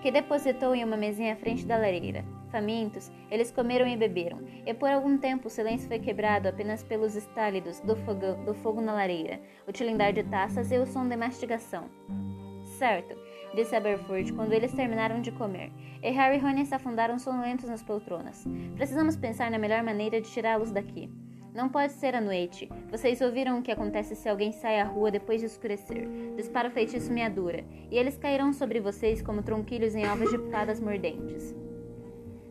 que 0.00 0.10
depositou 0.10 0.74
em 0.74 0.82
uma 0.82 0.96
mesinha 0.96 1.34
à 1.34 1.36
frente 1.36 1.66
da 1.66 1.76
lareira. 1.76 2.24
Famintos, 2.54 3.10
eles 3.32 3.50
comeram 3.50 3.84
e 3.88 3.96
beberam, 3.96 4.38
e 4.64 4.72
por 4.72 4.88
algum 4.88 5.18
tempo 5.18 5.48
o 5.48 5.50
silêncio 5.50 5.88
foi 5.88 5.98
quebrado 5.98 6.46
apenas 6.46 6.84
pelos 6.84 7.16
estálidos 7.16 7.80
do, 7.80 7.96
fogão, 7.96 8.44
do 8.44 8.54
fogo 8.54 8.80
na 8.80 8.92
lareira, 8.92 9.40
o 9.66 9.72
tilindar 9.72 10.12
de 10.12 10.22
taças 10.22 10.70
e 10.70 10.78
o 10.78 10.86
som 10.86 11.08
de 11.08 11.16
mastigação. 11.16 11.90
Certo, 12.78 13.16
disse 13.56 13.74
Aberford 13.74 14.32
quando 14.34 14.52
eles 14.52 14.72
terminaram 14.72 15.20
de 15.20 15.32
comer, 15.32 15.72
e 16.00 16.10
Harry 16.10 16.36
e 16.36 16.38
Rony 16.38 16.64
se 16.64 16.76
afundaram 16.76 17.18
sonolentos 17.18 17.68
nas 17.68 17.82
poltronas. 17.82 18.46
Precisamos 18.76 19.16
pensar 19.16 19.50
na 19.50 19.58
melhor 19.58 19.82
maneira 19.82 20.20
de 20.20 20.30
tirá-los 20.30 20.70
daqui. 20.70 21.10
Não 21.52 21.68
pode 21.68 21.92
ser 21.94 22.14
à 22.14 22.20
noite. 22.20 22.68
Vocês 22.88 23.20
ouviram 23.20 23.58
o 23.58 23.62
que 23.62 23.72
acontece 23.72 24.14
se 24.14 24.28
alguém 24.28 24.52
sai 24.52 24.78
à 24.78 24.84
rua 24.84 25.10
depois 25.10 25.40
de 25.40 25.46
escurecer. 25.46 26.08
Dispara 26.36 26.68
o 26.68 26.72
feitiço 26.72 27.12
meadura, 27.12 27.64
e 27.90 27.98
eles 27.98 28.16
cairão 28.16 28.52
sobre 28.52 28.78
vocês 28.78 29.20
como 29.20 29.42
tronquilhos 29.42 29.96
em 29.96 30.06
ovos 30.08 30.30
de 30.30 30.38
fadas 30.52 30.80
mordentes. 30.80 31.63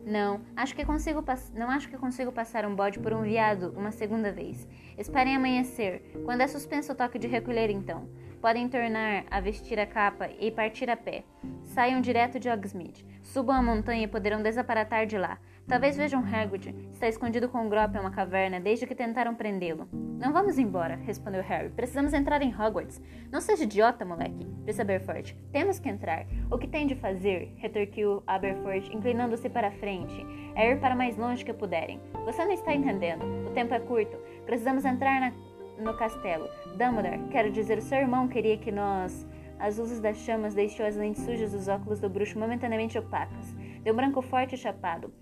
Não, 0.04 0.42
acho 0.54 0.74
que 0.74 0.84
consigo 0.84 1.24
não 1.54 1.70
acho 1.70 1.88
que 1.88 1.96
consigo 1.96 2.30
passar 2.30 2.66
um 2.66 2.74
bode 2.74 2.98
por 2.98 3.12
um 3.14 3.22
viado 3.22 3.72
uma 3.74 3.90
segunda 3.90 4.30
vez. 4.30 4.68
Esperem 4.98 5.34
amanhecer. 5.34 6.02
Quando 6.24 6.42
é 6.42 6.46
suspenso 6.46 6.92
o 6.92 6.94
toque 6.94 7.18
de 7.18 7.26
recolher, 7.26 7.70
então. 7.70 8.06
Podem 8.44 8.68
tornar 8.68 9.24
a 9.30 9.40
vestir 9.40 9.80
a 9.80 9.86
capa 9.86 10.28
e 10.38 10.50
partir 10.50 10.90
a 10.90 10.96
pé. 10.98 11.24
Saiam 11.62 12.02
direto 12.02 12.38
de 12.38 12.50
Hogsmeade. 12.50 13.06
Subam 13.22 13.56
a 13.56 13.62
montanha 13.62 14.04
e 14.04 14.06
poderão 14.06 14.42
desaparatar 14.42 15.06
de 15.06 15.16
lá. 15.16 15.38
Talvez 15.66 15.96
vejam 15.96 16.22
Hagrid. 16.22 16.74
Está 16.92 17.08
escondido 17.08 17.48
com 17.48 17.64
o 17.64 17.70
Grop 17.70 17.94
em 17.94 18.00
uma 18.00 18.10
caverna 18.10 18.60
desde 18.60 18.86
que 18.86 18.94
tentaram 18.94 19.34
prendê-lo. 19.34 19.88
Não 19.92 20.30
vamos 20.30 20.58
embora, 20.58 20.94
respondeu 20.94 21.42
Harry. 21.42 21.70
Precisamos 21.70 22.12
entrar 22.12 22.42
em 22.42 22.54
Hogwarts. 22.54 23.00
Não 23.32 23.40
seja 23.40 23.64
idiota, 23.64 24.04
moleque, 24.04 24.46
disse 24.66 24.82
Aberforth. 24.82 25.34
Temos 25.50 25.78
que 25.78 25.88
entrar. 25.88 26.26
O 26.50 26.58
que 26.58 26.68
tem 26.68 26.86
de 26.86 26.94
fazer, 26.94 27.54
retorquiu 27.56 28.22
Aberforth, 28.26 28.92
inclinando-se 28.92 29.48
para 29.48 29.68
a 29.68 29.72
frente, 29.72 30.14
é 30.54 30.70
ir 30.70 30.80
para 30.80 30.94
mais 30.94 31.16
longe 31.16 31.46
que 31.46 31.52
puderem. 31.54 31.98
Você 32.26 32.44
não 32.44 32.52
está 32.52 32.74
entendendo. 32.74 33.24
O 33.48 33.54
tempo 33.54 33.72
é 33.72 33.80
curto. 33.80 34.18
Precisamos 34.44 34.84
entrar 34.84 35.18
na, 35.18 35.32
no 35.78 35.94
castelo. 35.94 36.48
Dumbledore, 36.76 37.28
quero 37.30 37.50
dizer, 37.50 37.80
seu 37.82 37.98
irmão 37.98 38.28
queria 38.28 38.56
que 38.56 38.72
nós... 38.72 39.26
As 39.58 39.78
luzes 39.78 40.00
das 40.00 40.16
chamas 40.18 40.52
deixou 40.52 40.84
as 40.84 40.96
lentes 40.96 41.24
sujas 41.24 41.52
dos 41.52 41.68
óculos 41.68 42.00
do 42.00 42.08
bruxo 42.08 42.38
momentaneamente 42.38 42.98
opacas. 42.98 43.54
Deu 43.82 43.94
branco 43.94 44.20
forte 44.20 44.56
e 44.56 44.58
chapado. 44.58 45.12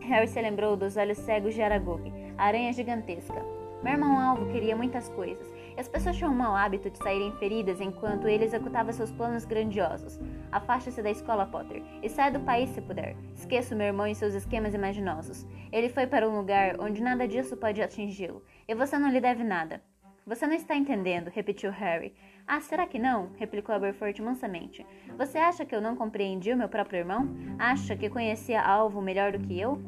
Harry 0.00 0.26
se 0.26 0.42
lembrou 0.42 0.76
dos 0.76 0.96
olhos 0.96 1.18
cegos 1.18 1.54
de 1.54 1.62
Aragog, 1.62 2.02
a 2.36 2.46
aranha 2.46 2.72
gigantesca. 2.72 3.44
Meu 3.82 3.92
irmão 3.92 4.18
Alvo 4.18 4.50
queria 4.52 4.76
muitas 4.76 5.08
coisas, 5.10 5.46
as 5.80 5.88
pessoas 5.88 6.14
tinham 6.14 6.30
o 6.30 6.36
mau 6.36 6.54
hábito 6.54 6.90
de 6.90 6.98
saírem 6.98 7.32
feridas 7.32 7.80
enquanto 7.80 8.28
ele 8.28 8.44
executava 8.44 8.92
seus 8.92 9.10
planos 9.10 9.46
grandiosos. 9.46 10.20
Afaste-se 10.52 11.02
da 11.02 11.10
escola, 11.10 11.46
Potter, 11.46 11.82
e 12.02 12.08
saia 12.08 12.30
do 12.30 12.40
país 12.40 12.68
se 12.70 12.82
puder. 12.82 13.16
Esqueça 13.34 13.74
o 13.74 13.78
meu 13.78 13.86
irmão 13.86 14.06
e 14.06 14.14
seus 14.14 14.34
esquemas 14.34 14.74
imaginosos. 14.74 15.46
Ele 15.72 15.88
foi 15.88 16.06
para 16.06 16.28
um 16.28 16.36
lugar 16.36 16.78
onde 16.78 17.02
nada 17.02 17.26
disso 17.26 17.56
pode 17.56 17.80
atingi-lo, 17.80 18.44
e 18.68 18.74
você 18.74 18.98
não 18.98 19.08
lhe 19.08 19.22
deve 19.22 19.42
nada. 19.42 19.82
Você 20.26 20.46
não 20.46 20.54
está 20.54 20.76
entendendo, 20.76 21.28
repetiu 21.28 21.70
Harry. 21.70 22.14
Ah, 22.46 22.60
será 22.60 22.86
que 22.86 22.98
não? 22.98 23.30
replicou 23.36 23.74
Aberforth 23.74 24.20
mansamente. 24.20 24.86
Você 25.16 25.38
acha 25.38 25.64
que 25.64 25.74
eu 25.74 25.80
não 25.80 25.96
compreendi 25.96 26.52
o 26.52 26.56
meu 26.58 26.68
próprio 26.68 26.98
irmão? 26.98 27.26
Acha 27.58 27.96
que 27.96 28.10
conhecia 28.10 28.60
Alvo 28.60 29.00
melhor 29.00 29.32
do 29.32 29.38
que 29.38 29.58
eu? 29.58 29.80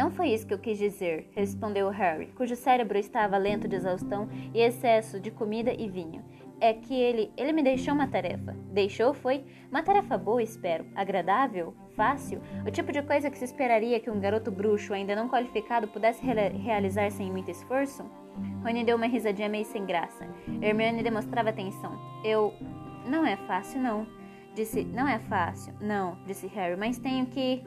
Não 0.00 0.10
foi 0.10 0.28
isso 0.28 0.46
que 0.46 0.54
eu 0.54 0.58
quis 0.58 0.78
dizer, 0.78 1.30
respondeu 1.36 1.90
Harry, 1.90 2.28
cujo 2.28 2.56
cérebro 2.56 2.96
estava 2.96 3.36
lento 3.36 3.68
de 3.68 3.76
exaustão 3.76 4.30
e 4.54 4.58
excesso 4.58 5.20
de 5.20 5.30
comida 5.30 5.74
e 5.74 5.90
vinho. 5.90 6.24
É 6.58 6.72
que 6.72 6.94
ele, 6.98 7.30
ele 7.36 7.52
me 7.52 7.62
deixou 7.62 7.92
uma 7.92 8.06
tarefa. 8.06 8.56
Deixou 8.72 9.12
foi 9.12 9.44
uma 9.70 9.82
tarefa 9.82 10.16
boa, 10.16 10.42
espero, 10.42 10.86
agradável, 10.94 11.74
fácil, 11.94 12.40
o 12.66 12.70
tipo 12.70 12.90
de 12.92 13.02
coisa 13.02 13.28
que 13.28 13.36
se 13.36 13.44
esperaria 13.44 14.00
que 14.00 14.08
um 14.08 14.18
garoto 14.18 14.50
bruxo 14.50 14.94
ainda 14.94 15.14
não 15.14 15.28
qualificado 15.28 15.86
pudesse 15.86 16.24
re 16.24 16.48
realizar 16.48 17.10
sem 17.10 17.30
muito 17.30 17.50
esforço. 17.50 18.02
Rony 18.64 18.84
deu 18.84 18.96
uma 18.96 19.06
risadinha 19.06 19.50
meio 19.50 19.66
sem 19.66 19.84
graça. 19.84 20.26
Hermione 20.62 21.02
demonstrava 21.02 21.50
atenção. 21.50 21.92
Eu 22.24 22.54
não 23.06 23.26
é 23.26 23.36
fácil, 23.36 23.78
não. 23.78 24.06
Disse, 24.54 24.82
não 24.82 25.06
é 25.06 25.18
fácil, 25.18 25.74
não, 25.78 26.16
disse 26.26 26.46
Harry, 26.48 26.76
mas 26.76 26.98
tenho 26.98 27.26
que 27.26 27.62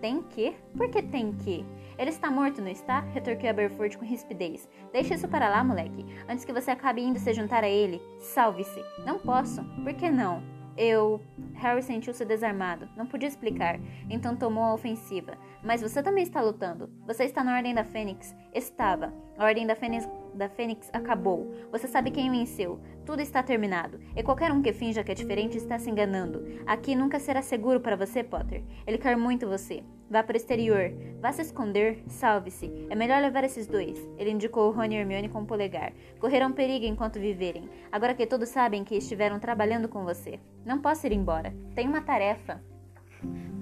tem 0.00 0.22
que? 0.22 0.54
Por 0.76 0.88
que 0.88 1.02
tem 1.02 1.32
que? 1.32 1.64
Ele 1.98 2.10
está 2.10 2.30
morto, 2.30 2.62
não 2.62 2.68
está? 2.68 3.00
Retorquiu 3.00 3.50
Aberford 3.50 3.98
com 3.98 4.04
rispidez. 4.04 4.68
Deixe 4.92 5.14
isso 5.14 5.28
para 5.28 5.48
lá, 5.48 5.64
moleque, 5.64 6.06
antes 6.28 6.44
que 6.44 6.52
você 6.52 6.70
acabe 6.70 7.02
indo 7.02 7.18
se 7.18 7.34
juntar 7.34 7.64
a 7.64 7.68
ele. 7.68 8.00
Salve-se. 8.20 8.82
Não 9.04 9.18
posso. 9.18 9.64
Por 9.82 9.92
que 9.94 10.08
não? 10.08 10.42
Eu. 10.76 11.20
Harry 11.54 11.82
sentiu-se 11.82 12.24
desarmado. 12.24 12.88
Não 12.96 13.04
podia 13.04 13.28
explicar. 13.28 13.80
Então 14.08 14.36
tomou 14.36 14.62
a 14.62 14.74
ofensiva. 14.74 15.36
Mas 15.62 15.82
você 15.82 16.02
também 16.02 16.22
está 16.22 16.40
lutando. 16.40 16.88
Você 17.06 17.24
está 17.24 17.42
na 17.42 17.56
Ordem 17.56 17.74
da 17.74 17.84
Fênix. 17.84 18.34
Estava. 18.54 19.12
A 19.36 19.44
Ordem 19.44 19.66
da 19.66 19.74
Fênix, 19.74 20.08
da 20.34 20.48
Fênix 20.48 20.88
acabou. 20.92 21.52
Você 21.72 21.88
sabe 21.88 22.10
quem 22.10 22.30
venceu. 22.30 22.80
Tudo 23.04 23.20
está 23.20 23.42
terminado. 23.42 23.98
E 24.14 24.22
qualquer 24.22 24.52
um 24.52 24.62
que 24.62 24.72
finja 24.72 25.02
que 25.02 25.10
é 25.10 25.14
diferente 25.14 25.56
está 25.56 25.78
se 25.78 25.90
enganando. 25.90 26.44
Aqui 26.66 26.94
nunca 26.94 27.18
será 27.18 27.42
seguro 27.42 27.80
para 27.80 27.96
você, 27.96 28.22
Potter. 28.22 28.62
Ele 28.86 28.98
quer 28.98 29.16
muito 29.16 29.48
você. 29.48 29.82
Vá 30.10 30.22
para 30.22 30.34
o 30.34 30.36
exterior. 30.36 30.92
Vá 31.20 31.32
se 31.32 31.42
esconder. 31.42 32.02
Salve-se. 32.06 32.86
É 32.88 32.94
melhor 32.94 33.20
levar 33.20 33.44
esses 33.44 33.66
dois. 33.66 33.98
Ele 34.16 34.30
indicou 34.30 34.70
Rony 34.70 34.94
e 34.94 34.98
Hermione 34.98 35.28
com 35.28 35.42
o 35.42 35.46
polegar. 35.46 35.92
Correrão 36.18 36.52
perigo 36.52 36.86
enquanto 36.86 37.20
viverem. 37.20 37.68
Agora 37.90 38.14
que 38.14 38.26
todos 38.26 38.48
sabem 38.48 38.84
que 38.84 38.96
estiveram 38.96 39.38
trabalhando 39.38 39.88
com 39.88 40.04
você. 40.04 40.38
Não 40.64 40.80
posso 40.80 41.06
ir 41.06 41.12
embora. 41.12 41.54
Tenho 41.74 41.90
uma 41.90 42.00
tarefa. 42.00 42.62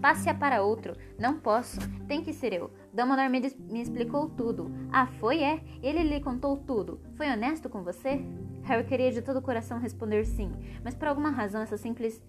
Passe-a 0.00 0.34
para 0.34 0.62
outro. 0.62 0.94
Não 1.18 1.38
posso. 1.38 1.78
Tem 2.06 2.22
que 2.22 2.32
ser 2.32 2.52
eu. 2.52 2.70
Dumbledore 2.92 3.28
me, 3.28 3.40
me 3.70 3.80
explicou 3.80 4.28
tudo. 4.28 4.70
Ah, 4.92 5.06
foi? 5.06 5.42
É? 5.42 5.60
Ele 5.82 6.02
lhe 6.02 6.20
contou 6.20 6.56
tudo. 6.56 7.00
Foi 7.16 7.28
honesto 7.28 7.68
com 7.68 7.82
você? 7.82 8.24
Harry 8.64 8.84
queria 8.84 9.12
de 9.12 9.22
todo 9.22 9.38
o 9.38 9.42
coração 9.42 9.78
responder 9.78 10.24
sim, 10.24 10.50
mas 10.82 10.92
por 10.92 11.06
alguma 11.06 11.30
razão 11.30 11.62
essa 11.62 11.76
simples 11.76 12.20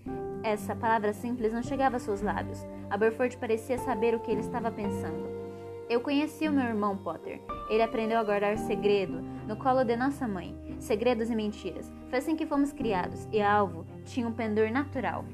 essa 0.43 0.75
palavra 0.75 1.11
simples 1.11 1.51
não 1.51 1.63
chegava 1.63 1.97
a 1.97 1.99
seus 1.99 2.21
lábios. 2.21 2.65
Aberforth 2.89 3.37
parecia 3.37 3.77
saber 3.79 4.13
o 4.13 4.19
que 4.19 4.31
ele 4.31 4.41
estava 4.41 4.71
pensando. 4.71 5.27
Eu 5.89 5.99
conheci 6.01 6.47
o 6.47 6.51
meu 6.51 6.65
irmão 6.65 6.95
Potter. 6.97 7.41
Ele 7.69 7.81
aprendeu 7.81 8.19
a 8.19 8.23
guardar 8.23 8.57
segredo 8.57 9.21
no 9.47 9.55
colo 9.55 9.83
de 9.83 9.95
nossa 9.95 10.27
mãe. 10.27 10.55
Segredos 10.79 11.29
e 11.29 11.35
mentiras. 11.35 11.91
Foi 12.09 12.19
assim 12.19 12.35
que 12.35 12.45
fomos 12.45 12.71
criados, 12.71 13.27
e 13.31 13.41
Alvo 13.41 13.85
tinha 14.05 14.27
um 14.27 14.33
pendor 14.33 14.69
natural. 14.71 15.25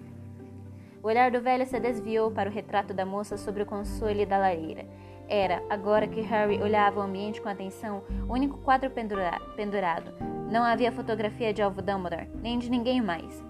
O 1.03 1.07
olhar 1.07 1.29
do 1.29 1.41
velho 1.41 1.65
se 1.65 1.77
desviou 1.81 2.31
para 2.31 2.50
o 2.50 2.53
retrato 2.53 2.93
da 2.93 3.05
moça 3.05 3.36
sobre 3.36 3.62
o 3.62 3.65
console 3.65 4.25
da 4.25 4.38
lareira. 4.38 4.86
Era, 5.27 5.62
agora 5.69 6.07
que 6.07 6.22
Harry 6.22 6.62
olhava 6.62 7.01
o 7.01 7.03
ambiente 7.03 7.41
com 7.41 7.50
atenção, 7.50 8.05
o 8.25 8.31
único 8.31 8.60
quadro 8.60 8.89
pendura 8.89 9.38
pendurado. 9.57 10.13
Não 10.50 10.63
havia 10.63 10.93
fotografia 10.93 11.53
de 11.53 11.62
Alvo 11.62 11.81
Dumbledore, 11.81 12.29
nem 12.36 12.57
de 12.57 12.72
ninguém 12.72 13.01
mais. 13.01 13.43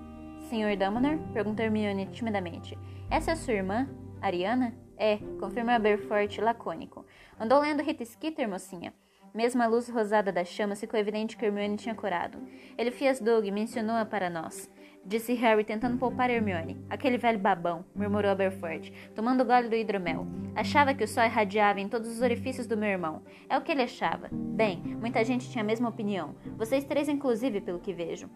Senhor 0.50 0.76
Dumbledore? 0.76 1.20
perguntou 1.32 1.64
Hermione 1.64 2.08
timidamente. 2.08 2.76
Essa 3.08 3.34
é 3.34 3.36
sua 3.36 3.54
irmã, 3.54 3.88
Ariana? 4.20 4.74
É, 4.98 5.18
confirmou 5.40 5.76
Aberforth 5.76 6.40
lacônico. 6.40 7.06
Andou 7.40 7.62
lendo 7.62 7.84
Rita 7.84 8.04
Skeeter, 8.04 8.50
mocinha. 8.50 8.92
Mesmo 9.32 9.62
a 9.62 9.68
luz 9.68 9.88
rosada 9.90 10.32
das 10.32 10.48
chamas 10.48 10.80
ficou 10.80 11.00
evidente 11.00 11.38
que 11.38 11.46
Hermione 11.46 11.78
tinha 11.78 11.94
curado. 11.94 12.40
Ele 12.76 12.90
fez 12.90 13.20
Doug 13.20 13.46
mencionou-a 13.46 14.06
para 14.06 14.28
nós 14.28 14.68
disse 15.06 15.34
Harry 15.34 15.64
tentando 15.64 15.98
poupar 15.98 16.30
Hermione. 16.30 16.78
Aquele 16.90 17.18
velho 17.18 17.40
babão, 17.40 17.86
murmurou 17.96 18.32
Aberforth, 18.32 18.92
tomando 19.16 19.46
gole 19.46 19.70
do 19.70 19.76
hidromel. 19.76 20.26
Achava 20.56 20.94
que 20.94 21.04
o 21.04 21.08
sol 21.08 21.24
irradiava 21.24 21.80
em 21.80 21.90
todos 21.90 22.10
os 22.10 22.22
orifícios 22.22 22.68
do 22.68 22.78
meu 22.78 22.90
irmão. 22.90 23.22
É 23.50 23.58
o 23.58 23.62
que 23.62 23.72
ele 23.72 23.82
achava. 23.82 24.30
Bem, 24.32 24.82
muita 25.00 25.24
gente 25.24 25.50
tinha 25.50 25.64
a 25.64 25.68
mesma 25.68 25.90
opinião. 25.90 26.36
Vocês 26.58 26.84
três, 26.84 27.10
inclusive, 27.10 27.62
pelo 27.62 27.80
que 27.80 27.94
vejo. 27.94 28.30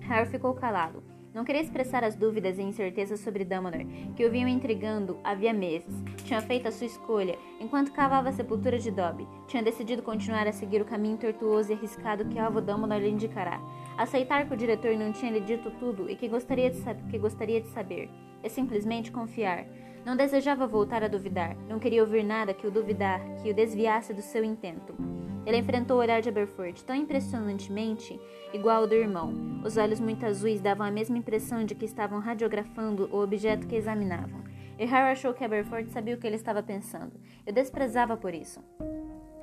Harry 0.00 0.28
ficou 0.28 0.54
calado. 0.54 1.02
Não 1.36 1.44
queria 1.44 1.60
expressar 1.60 2.02
as 2.02 2.16
dúvidas 2.16 2.58
e 2.58 2.62
incertezas 2.62 3.20
sobre 3.20 3.44
Dumbledore, 3.44 3.84
que 4.16 4.24
o 4.24 4.30
vinham 4.30 4.48
intrigando 4.48 5.20
havia 5.22 5.52
meses. 5.52 5.94
Tinha 6.24 6.40
feito 6.40 6.66
a 6.66 6.72
sua 6.72 6.86
escolha 6.86 7.36
enquanto 7.60 7.92
cavava 7.92 8.30
a 8.30 8.32
sepultura 8.32 8.78
de 8.78 8.90
Dobby. 8.90 9.28
Tinha 9.46 9.62
decidido 9.62 10.02
continuar 10.02 10.46
a 10.46 10.52
seguir 10.52 10.80
o 10.80 10.86
caminho 10.86 11.18
tortuoso 11.18 11.70
e 11.70 11.74
arriscado 11.74 12.24
que 12.24 12.38
Alvo 12.38 12.62
Dumbledore 12.62 13.02
lhe 13.02 13.10
indicará. 13.10 13.60
Aceitar 13.96 14.46
que 14.46 14.52
o 14.52 14.56
diretor 14.56 14.94
não 14.96 15.10
tinha 15.12 15.32
lhe 15.32 15.40
dito 15.40 15.70
tudo 15.70 16.10
e 16.10 16.16
que 16.16 16.28
gostaria 16.28 16.70
de, 16.70 16.80
que 17.10 17.18
gostaria 17.18 17.60
de 17.60 17.68
saber. 17.68 18.10
E 18.42 18.48
simplesmente 18.50 19.10
confiar. 19.10 19.66
Não 20.04 20.14
desejava 20.14 20.66
voltar 20.66 21.02
a 21.02 21.08
duvidar. 21.08 21.56
Não 21.68 21.78
queria 21.78 22.02
ouvir 22.02 22.22
nada 22.22 22.54
que 22.54 22.66
o 22.66 22.70
duvidar, 22.70 23.20
que 23.42 23.50
o 23.50 23.54
desviasse 23.54 24.12
do 24.12 24.22
seu 24.22 24.44
intento. 24.44 24.94
Ele 25.46 25.56
enfrentou 25.56 25.96
o 25.96 26.00
olhar 26.00 26.20
de 26.20 26.28
Aberforth 26.28 26.82
tão 26.84 26.94
impressionantemente 26.94 28.20
igual 28.52 28.82
ao 28.82 28.86
do 28.86 28.94
irmão. 28.94 29.32
Os 29.64 29.76
olhos 29.76 29.98
muito 29.98 30.26
azuis 30.26 30.60
davam 30.60 30.86
a 30.86 30.90
mesma 30.90 31.16
impressão 31.16 31.64
de 31.64 31.74
que 31.74 31.84
estavam 31.84 32.20
radiografando 32.20 33.08
o 33.12 33.22
objeto 33.22 33.66
que 33.66 33.76
examinavam. 33.76 34.44
E 34.78 34.84
Harry 34.84 35.12
achou 35.12 35.32
que 35.32 35.44
Aberforth 35.44 35.88
sabia 35.88 36.14
o 36.14 36.18
que 36.18 36.26
ele 36.26 36.36
estava 36.36 36.62
pensando. 36.62 37.12
Eu 37.46 37.52
desprezava 37.52 38.16
por 38.16 38.34
isso. 38.34 38.62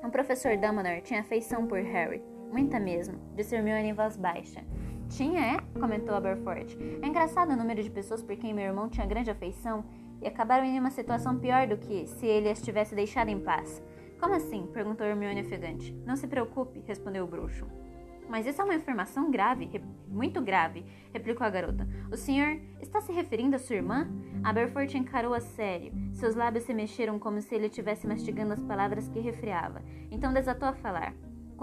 O 0.02 0.10
professor 0.10 0.56
Dumbledore 0.56 1.02
tinha 1.02 1.20
afeição 1.20 1.66
por 1.66 1.80
Harry. 1.80 2.22
Muita 2.54 2.78
mesmo, 2.78 3.18
disse 3.34 3.56
Hermione 3.56 3.88
em 3.88 3.92
voz 3.92 4.16
baixa. 4.16 4.62
Tinha, 5.08 5.40
é? 5.40 5.80
comentou 5.80 6.14
Aberforth. 6.14 6.78
É 7.02 7.06
engraçado 7.08 7.50
o 7.50 7.56
número 7.56 7.82
de 7.82 7.90
pessoas 7.90 8.22
por 8.22 8.36
quem 8.36 8.54
meu 8.54 8.66
irmão 8.66 8.88
tinha 8.88 9.04
grande 9.04 9.28
afeição 9.28 9.84
e 10.22 10.28
acabaram 10.28 10.64
em 10.64 10.78
uma 10.78 10.92
situação 10.92 11.36
pior 11.36 11.66
do 11.66 11.76
que 11.76 12.06
se 12.06 12.24
ele 12.24 12.48
as 12.48 12.62
tivesse 12.62 12.94
deixado 12.94 13.28
em 13.28 13.40
paz. 13.40 13.82
Como 14.20 14.36
assim? 14.36 14.68
perguntou 14.72 15.04
Hermione 15.04 15.40
ofegante. 15.40 15.92
Não 16.06 16.14
se 16.14 16.28
preocupe, 16.28 16.84
respondeu 16.86 17.24
o 17.24 17.26
bruxo. 17.26 17.66
Mas 18.28 18.46
isso 18.46 18.62
é 18.62 18.64
uma 18.64 18.76
informação 18.76 19.32
grave, 19.32 19.68
muito 20.06 20.40
grave, 20.40 20.86
replicou 21.12 21.44
a 21.44 21.50
garota. 21.50 21.88
O 22.12 22.16
senhor 22.16 22.60
está 22.80 23.00
se 23.00 23.10
referindo 23.10 23.56
à 23.56 23.58
sua 23.58 23.74
irmã? 23.74 24.08
Aberforth 24.44 24.94
encarou 24.94 25.34
a 25.34 25.40
sério. 25.40 25.92
Seus 26.12 26.36
lábios 26.36 26.62
se 26.62 26.72
mexeram 26.72 27.18
como 27.18 27.42
se 27.42 27.52
ele 27.52 27.66
estivesse 27.66 28.06
mastigando 28.06 28.52
as 28.52 28.62
palavras 28.62 29.08
que 29.08 29.18
refreava. 29.18 29.82
Então 30.08 30.32
desatou 30.32 30.68
a 30.68 30.72
falar. 30.72 31.14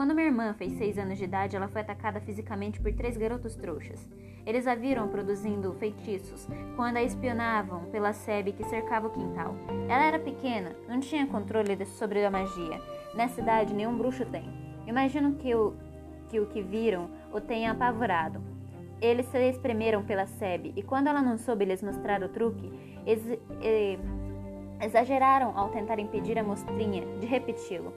Quando 0.02 0.16
minha 0.16 0.26
irmã 0.26 0.52
fez 0.56 0.74
seis 0.80 0.98
anos 0.98 1.20
de 1.20 1.26
idade, 1.26 1.56
ela 1.56 1.68
foi 1.68 1.82
atacada 1.82 2.20
fisicamente 2.20 2.82
por 2.82 2.92
três 2.92 3.16
garotos 3.16 3.56
trouxas. 3.56 4.10
Eles 4.48 4.66
a 4.66 4.74
viram 4.74 5.08
produzindo 5.08 5.76
feitiços 5.76 6.48
quando 6.76 6.98
a 6.98 7.04
espionavam 7.04 7.86
pela 7.92 8.12
sebe 8.12 8.52
que 8.52 8.64
cercava 8.64 9.06
o 9.06 9.12
quintal. 9.12 9.54
Ela 9.88 10.04
era 10.04 10.18
pequena, 10.18 10.76
não 10.90 11.00
tinha 11.00 11.28
controle 11.28 11.86
sobre 11.86 12.26
a 12.26 12.32
magia. 12.32 12.82
Nessa 13.14 13.42
idade, 13.42 13.76
nenhum 13.76 13.96
bruxo 13.96 14.26
tem. 14.26 14.50
Imagino 14.88 15.36
que 15.36 15.54
o 15.54 15.76
que, 16.30 16.40
o 16.40 16.48
que 16.48 16.64
viram 16.64 17.08
o 17.32 17.40
tenha 17.40 17.72
apavorado. 17.72 18.42
Eles 19.00 19.28
se 19.28 19.38
espremeram 19.50 20.04
pela 20.04 20.26
sebe 20.26 20.74
e 20.76 20.82
quando 20.82 21.10
ela 21.10 21.22
não 21.22 21.38
soube 21.38 21.64
lhes 21.64 21.84
mostrar 21.84 22.24
o 22.24 22.30
truque, 22.30 22.74
ex 23.06 23.24
eh, 23.62 24.00
exageraram 24.84 25.56
ao 25.56 25.70
tentar 25.70 26.00
impedir 26.00 26.40
a 26.40 26.44
mostrinha 26.44 27.06
de 27.20 27.28
repeti-lo. 27.28 27.94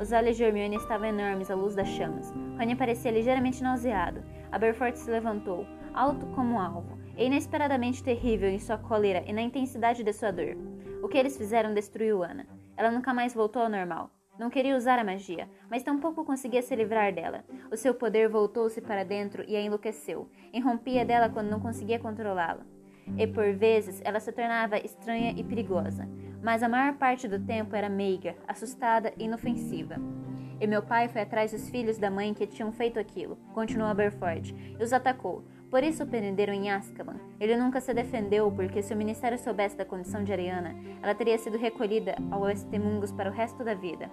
Os 0.00 0.10
olhos 0.10 0.36
de 0.36 0.42
Hermione 0.42 0.76
estavam 0.76 1.06
enormes 1.06 1.50
à 1.50 1.54
luz 1.54 1.74
das 1.74 1.88
chamas. 1.88 2.32
Rony 2.58 2.74
parecia 2.74 3.12
ligeiramente 3.12 3.62
nauseado. 3.62 4.24
Aberforth 4.50 4.96
se 4.96 5.10
levantou, 5.10 5.64
alto 5.94 6.26
como 6.34 6.58
alvo, 6.58 6.98
e 7.16 7.24
inesperadamente 7.26 8.02
terrível 8.02 8.48
em 8.48 8.58
sua 8.58 8.76
cólera 8.76 9.22
e 9.26 9.32
na 9.32 9.42
intensidade 9.42 10.02
de 10.02 10.12
sua 10.12 10.32
dor. 10.32 10.56
O 11.00 11.08
que 11.08 11.16
eles 11.16 11.36
fizeram 11.36 11.72
destruiu 11.72 12.24
Ana. 12.24 12.46
Ela 12.76 12.90
nunca 12.90 13.14
mais 13.14 13.34
voltou 13.34 13.62
ao 13.62 13.68
normal. 13.68 14.10
Não 14.36 14.50
queria 14.50 14.76
usar 14.76 14.98
a 14.98 15.04
magia, 15.04 15.48
mas 15.70 15.84
tampouco 15.84 16.24
conseguia 16.24 16.60
se 16.60 16.74
livrar 16.74 17.14
dela. 17.14 17.44
O 17.70 17.76
seu 17.76 17.94
poder 17.94 18.28
voltou-se 18.28 18.80
para 18.80 19.04
dentro 19.04 19.44
e 19.46 19.54
a 19.54 19.60
enlouqueceu. 19.60 20.28
Irrompia 20.52 21.04
dela 21.04 21.28
quando 21.28 21.50
não 21.50 21.60
conseguia 21.60 22.00
controlá-la. 22.00 22.66
E 23.16 23.26
por 23.26 23.52
vezes 23.52 24.00
ela 24.04 24.20
se 24.20 24.32
tornava 24.32 24.78
estranha 24.78 25.34
e 25.36 25.44
perigosa 25.44 26.08
mas 26.44 26.62
a 26.62 26.68
maior 26.68 26.92
parte 26.98 27.26
do 27.26 27.40
tempo 27.40 27.74
era 27.74 27.88
meiga, 27.88 28.36
assustada 28.46 29.14
e 29.16 29.24
inofensiva. 29.24 29.96
E 30.60 30.66
meu 30.66 30.82
pai 30.82 31.08
foi 31.08 31.22
atrás 31.22 31.52
dos 31.52 31.70
filhos 31.70 31.96
da 31.96 32.10
mãe 32.10 32.34
que 32.34 32.46
tinham 32.46 32.70
feito 32.70 32.98
aquilo, 32.98 33.36
continuou 33.54 33.88
Aberford, 33.88 34.54
e 34.78 34.84
os 34.84 34.92
atacou. 34.92 35.42
Por 35.70 35.82
isso 35.82 36.04
o 36.04 36.06
prenderam 36.06 36.52
em 36.52 36.70
Azkaban. 36.70 37.16
Ele 37.40 37.56
nunca 37.56 37.80
se 37.80 37.94
defendeu, 37.94 38.52
porque 38.52 38.82
se 38.82 38.92
o 38.92 38.96
ministério 38.96 39.38
soubesse 39.38 39.76
da 39.76 39.86
condição 39.86 40.22
de 40.22 40.32
Ariana, 40.32 40.76
ela 41.02 41.14
teria 41.14 41.38
sido 41.38 41.56
recolhida 41.56 42.14
ao 42.30 42.48
Estemungus 42.50 43.10
para 43.10 43.30
o 43.30 43.32
resto 43.32 43.64
da 43.64 43.72
vida. 43.72 44.10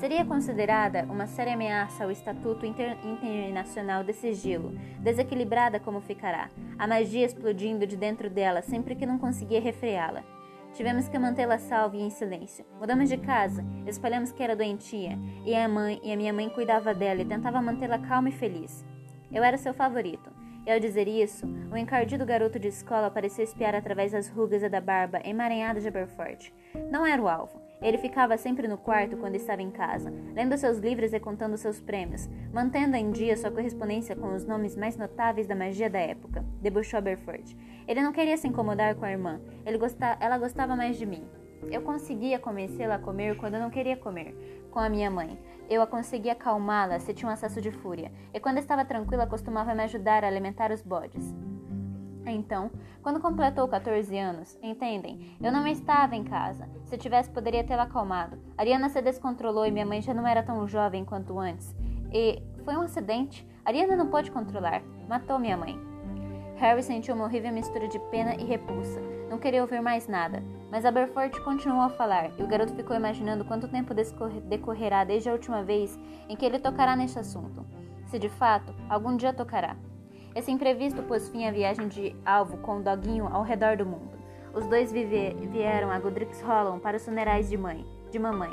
Seria 0.00 0.24
considerada 0.24 1.04
uma 1.10 1.26
séria 1.26 1.52
ameaça 1.52 2.04
ao 2.04 2.10
Estatuto 2.10 2.64
Inter 2.64 2.96
Internacional 3.04 4.02
de 4.02 4.14
Sigilo, 4.14 4.72
desequilibrada 4.98 5.78
como 5.78 6.00
ficará, 6.00 6.48
a 6.78 6.86
magia 6.86 7.26
explodindo 7.26 7.86
de 7.86 7.98
dentro 7.98 8.30
dela 8.30 8.62
sempre 8.62 8.94
que 8.94 9.04
não 9.04 9.18
conseguia 9.18 9.60
refreá-la. 9.60 10.24
Tivemos 10.72 11.06
que 11.06 11.18
mantê-la 11.18 11.58
salva 11.58 11.98
e 11.98 12.00
em 12.00 12.08
silêncio. 12.08 12.64
Mudamos 12.80 13.10
de 13.10 13.18
casa, 13.18 13.62
espalhamos 13.86 14.32
que 14.32 14.42
era 14.42 14.56
doentia, 14.56 15.18
e 15.44 15.54
a 15.54 15.68
mãe 15.68 16.00
e 16.02 16.10
a 16.10 16.16
minha 16.16 16.32
mãe 16.32 16.48
cuidava 16.48 16.94
dela 16.94 17.20
e 17.20 17.26
tentava 17.26 17.60
mantê-la 17.60 17.98
calma 17.98 18.30
e 18.30 18.32
feliz. 18.32 18.82
Eu 19.30 19.44
era 19.44 19.58
seu 19.58 19.74
favorito. 19.74 20.32
E 20.64 20.72
ao 20.72 20.80
dizer 20.80 21.08
isso, 21.08 21.46
o 21.70 21.76
encardido 21.76 22.24
garoto 22.24 22.58
de 22.58 22.68
escola 22.68 23.10
parecia 23.10 23.44
espiar 23.44 23.74
através 23.74 24.12
das 24.12 24.30
rugas 24.30 24.62
e 24.62 24.68
da 24.70 24.80
barba 24.80 25.20
emaranhada 25.22 25.78
de 25.78 25.88
Aberforth. 25.88 26.50
Não 26.90 27.04
era 27.04 27.20
o 27.20 27.28
alvo. 27.28 27.59
Ele 27.82 27.96
ficava 27.96 28.36
sempre 28.36 28.68
no 28.68 28.76
quarto 28.76 29.16
quando 29.16 29.36
estava 29.36 29.62
em 29.62 29.70
casa, 29.70 30.12
lendo 30.34 30.56
seus 30.58 30.78
livros 30.78 31.12
e 31.12 31.20
contando 31.20 31.56
seus 31.56 31.80
prêmios, 31.80 32.28
mantendo 32.52 32.96
em 32.96 33.10
dia 33.10 33.36
sua 33.36 33.50
correspondência 33.50 34.14
com 34.14 34.34
os 34.34 34.44
nomes 34.44 34.76
mais 34.76 34.96
notáveis 34.96 35.46
da 35.46 35.54
magia 35.54 35.88
da 35.88 35.98
época, 35.98 36.44
debuxou 36.60 36.98
Aberford. 36.98 37.56
Ele 37.88 38.02
não 38.02 38.12
queria 38.12 38.36
se 38.36 38.46
incomodar 38.46 38.94
com 38.94 39.04
a 39.04 39.10
irmã, 39.10 39.40
ela 40.20 40.38
gostava 40.38 40.76
mais 40.76 40.98
de 40.98 41.06
mim. 41.06 41.24
Eu 41.70 41.82
conseguia 41.82 42.38
convencê-la 42.38 42.96
a 42.96 42.98
comer 42.98 43.36
quando 43.36 43.54
eu 43.54 43.60
não 43.60 43.70
queria 43.70 43.96
comer, 43.96 44.34
com 44.70 44.78
a 44.78 44.88
minha 44.88 45.10
mãe. 45.10 45.38
Eu 45.68 45.82
a 45.82 45.86
conseguia 45.86 46.32
acalmá-la 46.32 46.98
se 46.98 47.14
tinha 47.14 47.28
um 47.28 47.32
acesso 47.32 47.60
de 47.60 47.70
fúria, 47.70 48.10
e 48.32 48.40
quando 48.40 48.58
estava 48.58 48.84
tranquila 48.84 49.26
costumava 49.26 49.74
me 49.74 49.82
ajudar 49.84 50.24
a 50.24 50.26
alimentar 50.26 50.70
os 50.72 50.82
bodes. 50.82 51.34
Então, 52.30 52.70
quando 53.02 53.20
completou 53.20 53.66
14 53.68 54.16
anos, 54.16 54.58
entendem? 54.62 55.36
Eu 55.40 55.52
não 55.52 55.66
estava 55.66 56.14
em 56.14 56.24
casa. 56.24 56.68
Se 56.84 56.96
tivesse, 56.96 57.30
poderia 57.30 57.64
tê-la 57.64 57.82
acalmado. 57.84 58.38
Ariana 58.56 58.88
se 58.88 59.02
descontrolou 59.02 59.66
e 59.66 59.70
minha 59.70 59.86
mãe 59.86 60.00
já 60.00 60.14
não 60.14 60.26
era 60.26 60.42
tão 60.42 60.66
jovem 60.66 61.04
quanto 61.04 61.38
antes. 61.38 61.74
E 62.12 62.42
foi 62.64 62.76
um 62.76 62.82
acidente. 62.82 63.46
Ariana 63.64 63.96
não 63.96 64.08
pôde 64.08 64.30
controlar. 64.30 64.82
Matou 65.08 65.38
minha 65.38 65.56
mãe. 65.56 65.78
Harry 66.56 66.82
sentiu 66.82 67.14
uma 67.14 67.24
horrível 67.24 67.52
mistura 67.52 67.88
de 67.88 67.98
pena 68.10 68.34
e 68.34 68.44
repulsa. 68.44 69.00
Não 69.30 69.38
queria 69.38 69.62
ouvir 69.62 69.80
mais 69.80 70.06
nada. 70.06 70.42
Mas 70.70 70.84
Aberforth 70.84 71.40
continuou 71.42 71.82
a 71.82 71.88
falar, 71.88 72.30
e 72.38 72.42
o 72.42 72.46
garoto 72.46 72.74
ficou 72.74 72.94
imaginando 72.94 73.44
quanto 73.44 73.66
tempo 73.66 73.94
decorrerá 74.46 75.02
desde 75.02 75.28
a 75.28 75.32
última 75.32 75.64
vez 75.64 75.98
em 76.28 76.36
que 76.36 76.44
ele 76.44 76.58
tocará 76.58 76.94
neste 76.94 77.18
assunto. 77.18 77.64
Se 78.06 78.18
de 78.18 78.28
fato, 78.28 78.74
algum 78.88 79.16
dia 79.16 79.32
tocará. 79.32 79.74
Esse 80.34 80.50
imprevisto 80.50 81.02
pôs 81.02 81.28
fim 81.28 81.46
à 81.46 81.50
viagem 81.50 81.88
de 81.88 82.14
alvo 82.24 82.58
com 82.58 82.78
o 82.78 82.82
doguinho 82.82 83.26
ao 83.26 83.42
redor 83.42 83.76
do 83.76 83.86
mundo. 83.86 84.18
Os 84.54 84.66
dois 84.66 84.92
vieram 84.92 85.90
a 85.90 85.98
Godric's 85.98 86.40
Hollow 86.40 86.78
para 86.80 86.96
os 86.96 87.04
funerais 87.04 87.48
de 87.48 87.56
mãe, 87.56 87.84
de 88.10 88.18
mamãe. 88.18 88.50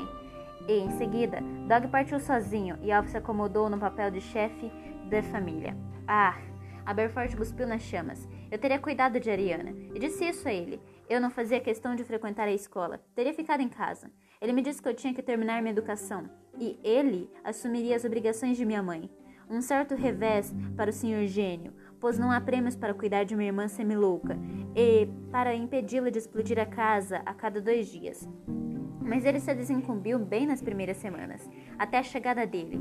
E, 0.68 0.72
em 0.72 0.90
seguida, 0.90 1.40
Dog 1.66 1.88
partiu 1.88 2.20
sozinho 2.20 2.78
e 2.82 2.92
Alvo 2.92 3.08
se 3.08 3.16
acomodou 3.16 3.70
no 3.70 3.78
papel 3.78 4.10
de 4.10 4.20
chefe 4.20 4.70
da 5.08 5.22
família. 5.22 5.76
Ah! 6.06 6.36
Aberforth 6.84 7.36
cuspiu 7.36 7.66
nas 7.66 7.82
chamas. 7.82 8.26
Eu 8.50 8.58
teria 8.58 8.78
cuidado 8.78 9.20
de 9.20 9.30
Ariana. 9.30 9.74
E 9.94 9.98
disse 9.98 10.24
isso 10.24 10.48
a 10.48 10.52
ele. 10.52 10.80
Eu 11.08 11.20
não 11.20 11.30
fazia 11.30 11.60
questão 11.60 11.94
de 11.94 12.04
frequentar 12.04 12.48
a 12.48 12.52
escola. 12.52 13.00
Teria 13.14 13.34
ficado 13.34 13.60
em 13.60 13.68
casa. 13.68 14.10
Ele 14.40 14.52
me 14.52 14.62
disse 14.62 14.80
que 14.80 14.88
eu 14.88 14.94
tinha 14.94 15.12
que 15.12 15.22
terminar 15.22 15.60
minha 15.60 15.72
educação. 15.72 16.28
E 16.58 16.78
ele 16.82 17.30
assumiria 17.44 17.96
as 17.96 18.04
obrigações 18.04 18.56
de 18.56 18.64
minha 18.64 18.82
mãe. 18.82 19.10
Um 19.50 19.62
certo 19.62 19.94
revés 19.94 20.54
para 20.76 20.90
o 20.90 20.92
Sr. 20.92 21.26
Gênio, 21.26 21.72
pois 21.98 22.18
não 22.18 22.30
há 22.30 22.38
prêmios 22.38 22.76
para 22.76 22.92
cuidar 22.92 23.24
de 23.24 23.34
minha 23.34 23.48
irmã 23.48 23.66
semilouca 23.66 24.38
e 24.76 25.08
para 25.32 25.54
impedi-la 25.54 26.10
de 26.10 26.18
explodir 26.18 26.58
a 26.58 26.66
casa 26.66 27.22
a 27.24 27.32
cada 27.32 27.58
dois 27.58 27.88
dias. 27.88 28.28
Mas 29.00 29.24
ele 29.24 29.40
se 29.40 29.54
desincumbiu 29.54 30.18
bem 30.18 30.46
nas 30.46 30.60
primeiras 30.60 30.98
semanas, 30.98 31.48
até 31.78 31.96
a 31.96 32.02
chegada 32.02 32.46
dele. 32.46 32.78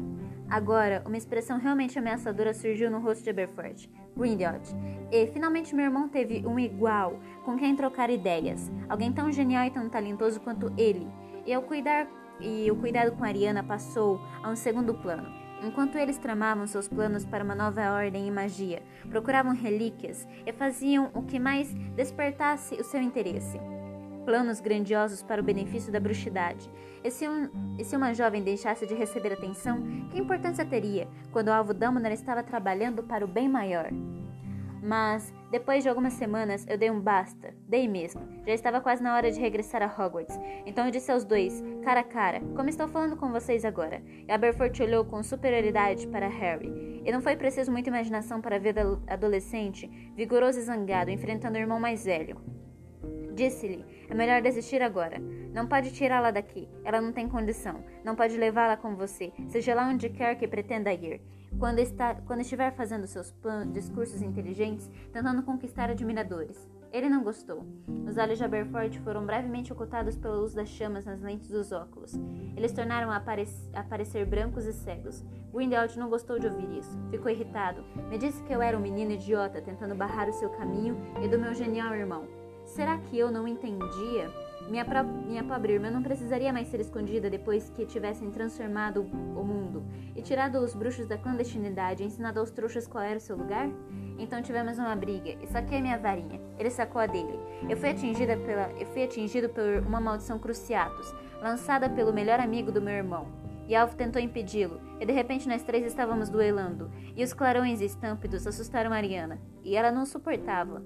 Agora, 0.50 1.02
uma 1.06 1.16
expressão 1.16 1.58
realmente 1.58 1.98
ameaçadora 1.98 2.54
surgiu 2.54 2.92
no 2.92 3.00
rosto 3.00 3.24
de 3.24 3.30
Aberforth, 3.30 3.90
Grindelwald, 4.16 4.70
e 5.10 5.28
finalmente 5.28 5.74
meu 5.74 5.86
irmão 5.86 6.10
teve 6.10 6.46
um 6.46 6.60
igual 6.60 7.18
com 7.46 7.58
quem 7.58 7.78
trocar 7.78 8.10
ideias, 8.10 8.70
alguém 8.90 9.14
tão 9.14 9.32
genial 9.32 9.66
e 9.66 9.72
tão 9.72 9.88
talentoso 9.88 10.42
quanto 10.42 10.74
ele. 10.78 11.08
E 11.46 11.54
ao 11.54 11.62
cuidar 11.62 12.08
e 12.42 12.70
o 12.70 12.76
cuidado 12.76 13.14
com 13.14 13.24
Ariana 13.24 13.64
passou 13.64 14.20
a 14.44 14.50
um 14.50 14.56
segundo 14.56 14.94
plano. 14.94 15.47
Enquanto 15.64 15.98
eles 15.98 16.18
tramavam 16.18 16.68
seus 16.68 16.88
planos 16.88 17.26
para 17.26 17.44
uma 17.44 17.56
nova 17.56 17.92
ordem 17.92 18.28
e 18.28 18.32
magia, 18.32 18.84
procuravam 19.10 19.54
relíquias 19.54 20.28
e 20.46 20.54
faziam 20.54 21.10
o 21.14 21.24
que 21.24 21.40
mais 21.40 21.74
despertasse 21.96 22.76
o 22.76 22.84
seu 22.84 23.02
interesse. 23.02 23.60
Planos 24.24 24.60
grandiosos 24.60 25.24
para 25.24 25.42
o 25.42 25.44
benefício 25.44 25.92
da 25.92 26.00
bruxidade. 26.00 26.70
E 27.04 27.10
se, 27.10 27.28
um, 27.28 27.50
e 27.80 27.84
se 27.84 27.96
uma 27.96 28.14
jovem 28.14 28.44
deixasse 28.44 28.86
de 28.86 28.94
receber 28.94 29.34
atenção, 29.34 29.82
que 30.12 30.20
importância 30.20 30.66
teria 30.66 31.08
quando 31.32 31.48
o 31.48 31.54
alvo 31.54 31.74
Dumbledore 31.74 32.14
estava 32.14 32.44
trabalhando 32.44 33.02
para 33.02 33.26
o 33.26 33.28
bem 33.28 33.48
maior? 33.48 33.90
Mas, 34.82 35.34
depois 35.52 35.84
de 35.84 35.90
algumas 35.90 36.14
semanas, 36.14 36.66
eu 36.68 36.78
dei 36.78 36.90
um 36.90 37.00
basta. 37.00 37.54
Dei 37.68 37.88
mesmo. 37.88 38.22
Já 38.46 38.54
estava 38.54 38.82
quase 38.82 39.02
na 39.02 39.16
hora 39.16 39.32
de 39.32 39.40
regressar 39.40 39.82
a 39.82 39.86
Hogwarts. 39.86 40.38
Então 40.66 40.86
eu 40.86 40.92
disse 40.92 41.12
aos 41.12 41.26
dois, 41.26 41.64
cara 41.84 42.02
a 42.02 42.04
cara, 42.04 42.42
como 42.56 42.70
estou 42.70 42.88
falando 42.88 43.18
com 43.18 43.32
vocês 43.32 43.66
agora. 43.66 44.02
E 44.28 44.32
Aberforth 44.32 44.80
olhou 44.82 45.06
com 45.06 45.24
superioridade 45.24 46.08
para 46.08 46.28
Harry. 46.28 47.02
E 47.06 47.12
não 47.12 47.22
foi 47.22 47.36
preciso 47.36 47.72
muita 47.72 47.90
imaginação 47.90 48.42
para 48.42 48.60
ver 48.60 48.78
o 48.86 49.02
adolescente, 49.08 49.88
vigoroso 50.16 50.60
e 50.60 50.64
zangado, 50.64 51.12
enfrentando 51.12 51.58
o 51.58 51.62
irmão 51.62 51.80
mais 51.80 52.06
velho. 52.06 52.42
Disse-lhe: 53.34 53.86
é 54.10 54.14
melhor 54.16 54.42
desistir 54.42 54.82
agora. 54.82 55.20
Não 55.54 55.68
pode 55.68 55.92
tirá-la 55.92 56.32
daqui. 56.32 56.68
Ela 56.84 57.02
não 57.02 57.12
tem 57.12 57.28
condição. 57.28 57.84
Não 58.04 58.16
pode 58.16 58.38
levá-la 58.38 58.78
com 58.78 58.96
você, 58.96 59.34
seja 59.48 59.76
lá 59.76 59.88
onde 59.88 60.10
quer 60.10 60.36
que 60.36 60.48
pretenda 60.48 60.94
ir. 60.94 61.22
Quando, 61.60 61.80
está, 61.80 62.14
quando 62.14 62.42
estiver 62.42 62.72
fazendo 62.76 63.08
seus 63.08 63.32
planos, 63.32 63.74
discursos 63.74 64.22
inteligentes, 64.22 64.90
tentando 65.12 65.42
conquistar 65.42 65.90
admiradores. 65.90 66.70
Ele 66.94 67.10
não 67.10 67.24
gostou. 67.24 67.66
Os 68.08 68.16
olhos 68.16 68.38
de 68.38 68.44
Aberforth 68.44 69.00
foram 69.04 69.26
brevemente 69.26 69.74
ocultados 69.74 70.16
pela 70.16 70.36
luz 70.36 70.54
das 70.54 70.70
chamas 70.70 71.06
nas 71.06 71.20
lentes 71.20 71.50
dos 71.50 71.72
óculos. 71.72 72.14
Eles 72.56 72.72
tornaram 72.72 73.12
a 73.12 73.18
aparecer 73.74 74.26
brancos 74.26 74.66
e 74.66 74.74
cegos. 74.74 75.26
Grindelwald 75.52 75.98
não 75.98 76.10
gostou 76.10 76.38
de 76.38 76.48
ouvir 76.48 76.78
isso. 76.78 76.96
Ficou 77.10 77.32
irritado. 77.32 77.84
Me 78.08 78.18
disse 78.18 78.42
que 78.44 78.54
eu 78.54 78.62
era 78.62 78.78
um 78.78 78.82
menino 78.82 79.12
idiota 79.12 79.62
tentando 79.62 79.96
barrar 79.96 80.30
o 80.30 80.34
seu 80.34 80.50
caminho 80.52 80.96
e 81.24 81.28
do 81.28 81.40
meu 81.40 81.54
genial 81.56 81.94
irmão. 81.96 82.28
Será 82.66 82.98
que 83.00 83.18
eu 83.18 83.32
não 83.32 83.48
entendia? 83.48 84.47
Minha, 84.70 84.84
pro... 84.84 85.04
minha 85.04 85.44
pobre 85.44 85.74
irmã 85.74 85.90
não 85.90 86.04
precisaria 86.04 86.52
mais 86.52 86.68
ser 86.68 86.80
escondida 86.80 87.30
depois 87.30 87.70
que 87.70 87.86
tivessem 87.86 88.30
transformado 88.32 89.02
o 89.02 89.44
mundo 89.44 89.86
e 90.16 90.22
tirado 90.22 90.60
os 90.60 90.74
bruxos 90.74 91.08
da 91.08 91.18
clandestinidade 91.18 92.04
e 92.04 92.06
ensinado 92.06 92.40
aos 92.40 92.52
trouxas 92.52 92.86
qual 92.86 93.04
era 93.04 93.18
o 93.18 93.22
seu 93.22 93.38
lugar? 93.38 93.70
Então 94.20 94.42
tivemos 94.42 94.78
uma 94.78 94.96
briga 94.96 95.38
e 95.42 95.48
saquei 95.48 95.82
minha 95.82 95.98
varinha. 95.98 96.42
Ele 96.58 96.70
sacou 96.70 97.02
a 97.02 97.06
dele. 97.06 97.40
Eu 97.70 97.78
fui 97.78 97.90
atingida 97.90 98.36
pela, 98.36 98.72
eu 98.72 98.86
fui 98.88 99.04
atingido 99.04 99.48
por 99.50 99.64
uma 99.88 100.02
maldição 100.02 100.40
cruciatus, 100.40 101.14
lançada 101.42 101.90
pelo 101.90 102.12
melhor 102.14 102.40
amigo 102.40 102.72
do 102.72 102.82
meu 102.82 102.94
irmão. 102.94 103.28
e 103.68 103.76
Alvo 103.76 103.96
tentou 103.96 104.22
impedi-lo, 104.22 104.80
e 105.00 105.06
de 105.06 105.12
repente 105.12 105.48
nós 105.48 105.62
três 105.62 105.86
estávamos 105.86 106.30
duelando, 106.30 106.90
e 107.16 107.24
os 107.24 107.34
clarões 107.34 107.82
estâmpidos 107.82 108.48
assustaram 108.48 108.94
Ariana, 108.94 109.40
e 109.62 109.76
ela 109.76 109.92
não 109.92 110.06
suportava. 110.06 110.82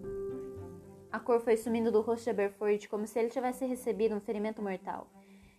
A 1.12 1.20
cor 1.20 1.42
foi 1.42 1.58
sumindo 1.58 1.92
do 1.92 2.00
rosto 2.00 2.24
de 2.24 2.30
Aberford 2.30 2.88
como 2.88 3.06
se 3.06 3.20
ele 3.20 3.30
tivesse 3.30 3.66
recebido 3.66 4.16
um 4.16 4.22
ferimento 4.22 4.62
mortal. 4.62 5.08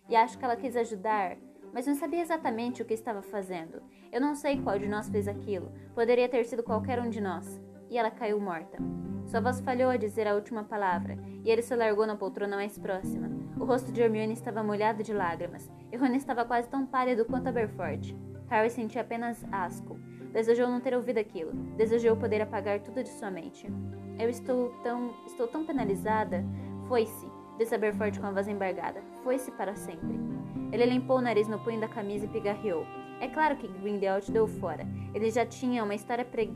E 0.09 0.15
acho 0.15 0.37
que 0.37 0.43
ela 0.43 0.55
quis 0.55 0.75
ajudar, 0.75 1.37
mas 1.71 1.85
não 1.85 1.93
sabia 1.93 2.21
exatamente 2.21 2.81
o 2.81 2.85
que 2.85 2.93
estava 2.95 3.21
fazendo. 3.21 3.83
Eu 4.11 4.19
não 4.19 4.33
sei 4.33 4.59
qual 4.59 4.79
de 4.79 4.87
nós 4.87 5.09
fez 5.09 5.27
aquilo, 5.27 5.71
poderia 5.93 6.27
ter 6.27 6.43
sido 6.45 6.63
qualquer 6.63 6.99
um 6.99 7.09
de 7.09 7.21
nós. 7.21 7.61
E 7.87 7.97
ela 7.99 8.09
caiu 8.09 8.39
morta. 8.39 8.79
Sua 9.27 9.41
voz 9.41 9.59
falhou 9.61 9.91
a 9.91 9.97
dizer 9.97 10.27
a 10.27 10.33
última 10.33 10.63
palavra, 10.63 11.17
e 11.43 11.51
ele 11.51 11.61
se 11.61 11.75
largou 11.75 12.07
na 12.07 12.15
poltrona 12.15 12.55
mais 12.55 12.77
próxima. 12.77 13.29
O 13.59 13.63
rosto 13.63 13.91
de 13.91 14.01
Hermione 14.01 14.33
estava 14.33 14.63
molhado 14.63 15.03
de 15.03 15.13
lágrimas, 15.13 15.69
e 15.91 15.97
Rony 15.97 16.17
estava 16.17 16.43
quase 16.45 16.67
tão 16.67 16.85
pálido 16.85 17.25
quanto 17.25 17.49
Aberforth. 17.49 18.15
Harry 18.49 18.71
sentia 18.71 19.01
apenas 19.01 19.43
asco. 19.51 19.99
Desejou 20.33 20.67
não 20.67 20.81
ter 20.81 20.95
ouvido 20.95 21.19
aquilo. 21.19 21.51
Desejou 21.77 22.17
poder 22.17 22.41
apagar 22.41 22.79
tudo 22.79 23.03
de 23.03 23.09
sua 23.09 23.29
mente. 23.29 23.67
Eu 24.19 24.29
estou 24.29 24.69
tão. 24.83 25.13
estou 25.27 25.47
tão 25.47 25.63
penalizada. 25.63 26.43
Foi-se, 26.87 27.27
disse 27.57 27.75
Aberforth 27.75 28.19
com 28.19 28.25
a 28.25 28.31
voz 28.31 28.47
embargada. 28.47 29.01
Foi-se 29.23 29.51
para 29.51 29.75
sempre. 29.75 30.19
Ele 30.71 30.85
limpou 30.85 31.17
o 31.17 31.21
nariz 31.21 31.47
no 31.47 31.59
punho 31.59 31.79
da 31.79 31.87
camisa 31.87 32.25
e 32.25 32.29
pigarreou. 32.29 32.83
É 33.21 33.27
claro 33.27 33.55
que 33.55 33.67
Grindelwald 33.67 34.31
deu 34.31 34.47
fora. 34.47 34.87
Ele 35.13 35.29
já 35.29 35.45
tinha 35.45 35.83
uma 35.83 35.95
história 35.95 36.25
pre 36.25 36.51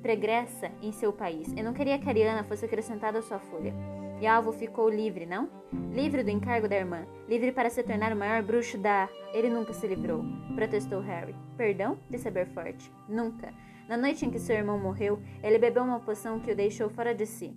pregressa 0.00 0.70
em 0.80 0.92
seu 0.92 1.12
país. 1.12 1.52
Eu 1.56 1.64
não 1.64 1.74
queria 1.74 1.98
que 1.98 2.08
Ariana 2.08 2.44
fosse 2.44 2.64
acrescentada 2.64 3.18
à 3.18 3.22
sua 3.22 3.38
folha. 3.40 3.74
E 4.20 4.26
Alvo 4.26 4.52
ficou 4.52 4.88
livre, 4.88 5.26
não? 5.26 5.48
Livre 5.92 6.24
do 6.24 6.30
encargo 6.30 6.68
da 6.68 6.76
irmã, 6.76 7.06
livre 7.28 7.52
para 7.52 7.70
se 7.70 7.82
tornar 7.82 8.12
o 8.12 8.16
maior 8.16 8.42
bruxo 8.42 8.76
da. 8.76 9.08
Ele 9.32 9.48
nunca 9.48 9.72
se 9.72 9.86
livrou, 9.86 10.24
protestou 10.56 11.00
Harry. 11.00 11.36
Perdão? 11.56 11.98
disse 12.10 12.26
Aberforth. 12.26 12.90
Nunca. 13.08 13.52
Na 13.88 13.96
noite 13.96 14.26
em 14.26 14.30
que 14.30 14.38
seu 14.38 14.56
irmão 14.56 14.78
morreu, 14.78 15.20
ele 15.42 15.58
bebeu 15.58 15.82
uma 15.82 16.00
poção 16.00 16.40
que 16.40 16.50
o 16.50 16.56
deixou 16.56 16.90
fora 16.90 17.14
de 17.14 17.26
si. 17.26 17.54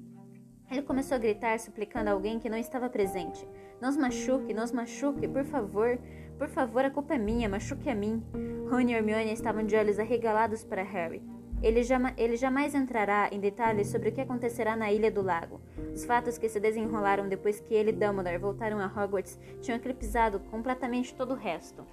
Ele 0.69 0.83
começou 0.83 1.15
a 1.15 1.19
gritar, 1.19 1.59
suplicando 1.59 2.09
a 2.09 2.13
alguém 2.13 2.39
que 2.39 2.49
não 2.49 2.57
estava 2.57 2.89
presente. 2.89 3.45
Não 3.81 3.91
machuque, 3.97 4.53
não 4.53 4.65
machuque, 4.73 5.27
por 5.27 5.43
favor. 5.43 5.99
Por 6.37 6.47
favor, 6.47 6.85
a 6.85 6.89
culpa 6.89 7.15
é 7.15 7.17
minha, 7.17 7.49
machuque 7.49 7.89
a 7.89 7.95
mim. 7.95 8.23
Rony 8.69 8.93
e 8.93 8.95
Hermione 8.95 9.33
estavam 9.33 9.65
de 9.65 9.75
olhos 9.75 9.99
arregalados 9.99 10.63
para 10.63 10.83
Harry. 10.83 11.21
Ele, 11.61 11.83
jama, 11.83 12.13
ele 12.17 12.35
jamais 12.35 12.73
entrará 12.73 13.29
em 13.31 13.39
detalhes 13.39 13.87
sobre 13.87 14.09
o 14.09 14.11
que 14.11 14.21
acontecerá 14.21 14.75
na 14.75 14.91
Ilha 14.91 15.11
do 15.11 15.21
Lago. 15.21 15.61
Os 15.93 16.03
fatos 16.03 16.37
que 16.37 16.49
se 16.49 16.59
desenrolaram 16.59 17.29
depois 17.29 17.59
que 17.59 17.73
ele 17.73 17.91
e 17.91 17.93
Dumbledore 17.93 18.37
voltaram 18.39 18.79
a 18.79 18.87
Hogwarts 18.87 19.39
tinham 19.61 19.77
eclipsado 19.77 20.39
completamente 20.39 21.13
todo 21.13 21.33
o 21.33 21.37
resto. 21.37 21.85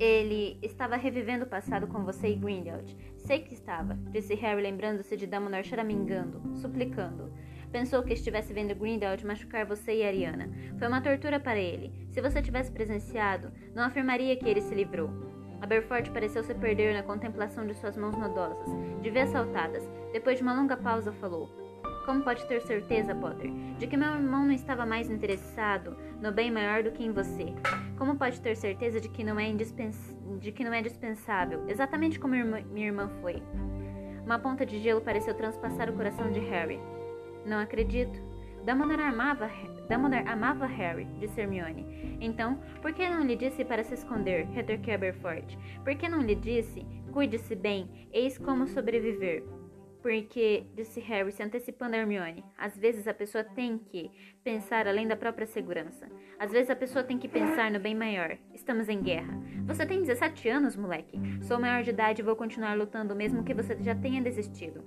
Ele 0.00 0.58
estava 0.62 0.96
revivendo 0.96 1.44
o 1.44 1.48
passado 1.48 1.86
com 1.86 2.04
você 2.04 2.28
e 2.28 2.34
Grindelwald. 2.34 2.96
Sei 3.18 3.40
que 3.40 3.54
estava, 3.54 3.94
disse 4.10 4.34
Harry 4.34 4.62
lembrando-se 4.62 5.16
de 5.16 5.26
Dumbledore 5.26 5.62
choramingando, 5.62 6.56
suplicando. 6.56 7.30
Pensou 7.70 8.02
que 8.02 8.14
estivesse 8.14 8.52
vendo 8.52 8.74
Grindelwald 8.74 9.24
machucar 9.24 9.64
você 9.64 9.96
e 9.96 10.02
Ariana. 10.02 10.50
Foi 10.76 10.88
uma 10.88 11.00
tortura 11.00 11.38
para 11.38 11.60
ele. 11.60 11.92
Se 12.10 12.20
você 12.20 12.42
tivesse 12.42 12.72
presenciado, 12.72 13.52
não 13.74 13.84
afirmaria 13.84 14.34
que 14.36 14.48
ele 14.48 14.60
se 14.60 14.74
livrou. 14.74 15.29
Aberforth 15.62 16.10
pareceu 16.10 16.42
se 16.42 16.54
perder 16.54 16.94
na 16.94 17.02
contemplação 17.02 17.66
de 17.66 17.74
suas 17.74 17.96
mãos 17.96 18.16
nodosas, 18.16 18.68
de 19.02 19.10
ver 19.10 19.26
saltadas. 19.28 19.88
Depois 20.12 20.38
de 20.38 20.42
uma 20.42 20.54
longa 20.54 20.76
pausa, 20.76 21.12
falou: 21.12 21.48
Como 22.06 22.22
pode 22.22 22.46
ter 22.46 22.60
certeza, 22.62 23.14
Potter, 23.14 23.50
de 23.78 23.86
que 23.86 23.96
meu 23.96 24.14
irmão 24.14 24.44
não 24.46 24.52
estava 24.52 24.86
mais 24.86 25.10
interessado 25.10 25.96
no 26.20 26.32
bem 26.32 26.50
maior 26.50 26.82
do 26.82 26.90
que 26.90 27.04
em 27.04 27.12
você? 27.12 27.54
Como 27.98 28.16
pode 28.16 28.40
ter 28.40 28.56
certeza 28.56 29.00
de 29.00 29.08
que 29.08 29.22
não 29.22 29.38
é, 29.38 29.46
indispens... 29.46 30.16
de 30.38 30.50
que 30.52 30.64
não 30.64 30.72
é 30.72 30.80
dispensável, 30.80 31.68
exatamente 31.68 32.18
como 32.18 32.34
minha 32.34 32.86
irmã 32.86 33.08
foi? 33.20 33.42
Uma 34.24 34.38
ponta 34.38 34.64
de 34.64 34.78
gelo 34.78 35.00
pareceu 35.00 35.34
transpassar 35.34 35.90
o 35.90 35.92
coração 35.92 36.30
de 36.30 36.40
Harry. 36.40 36.80
Não 37.44 37.58
acredito. 37.58 38.29
Dumbledore 38.64 39.02
amava 39.02 39.50
Dumbledore 39.88 40.28
amava 40.28 40.66
Harry, 40.66 41.06
disse 41.18 41.40
Hermione. 41.40 42.18
Então, 42.20 42.60
por 42.80 42.92
que 42.92 43.08
não 43.08 43.24
lhe 43.24 43.34
disse 43.34 43.64
para 43.64 43.82
se 43.82 43.94
esconder? 43.94 44.46
retorquiu 44.46 44.94
Aberforth. 44.94 45.56
Por 45.82 45.94
que 45.96 46.08
não 46.08 46.20
lhe 46.20 46.34
disse? 46.34 46.86
Cuide-se 47.12 47.56
bem, 47.56 48.08
eis 48.12 48.38
como 48.38 48.66
sobreviver. 48.66 49.42
Porque, 50.02 50.64
disse 50.74 51.00
Harry, 51.00 51.30
se 51.30 51.42
antecipando 51.42 51.94
a 51.94 51.98
Hermione, 51.98 52.44
às 52.56 52.76
vezes 52.78 53.06
a 53.06 53.12
pessoa 53.12 53.44
tem 53.44 53.76
que 53.76 54.10
pensar 54.42 54.86
além 54.86 55.06
da 55.06 55.16
própria 55.16 55.46
segurança. 55.46 56.08
Às 56.38 56.52
vezes 56.52 56.70
a 56.70 56.76
pessoa 56.76 57.04
tem 57.04 57.18
que 57.18 57.28
pensar 57.28 57.70
no 57.70 57.78
bem 57.78 57.94
maior. 57.94 58.38
Estamos 58.54 58.88
em 58.88 59.02
guerra. 59.02 59.38
Você 59.66 59.84
tem 59.84 60.00
17 60.00 60.48
anos, 60.48 60.76
moleque. 60.76 61.20
Sou 61.42 61.60
maior 61.60 61.82
de 61.82 61.90
idade 61.90 62.22
e 62.22 62.24
vou 62.24 62.34
continuar 62.34 62.74
lutando 62.78 63.14
mesmo 63.14 63.44
que 63.44 63.52
você 63.52 63.76
já 63.82 63.94
tenha 63.94 64.22
desistido. 64.22 64.82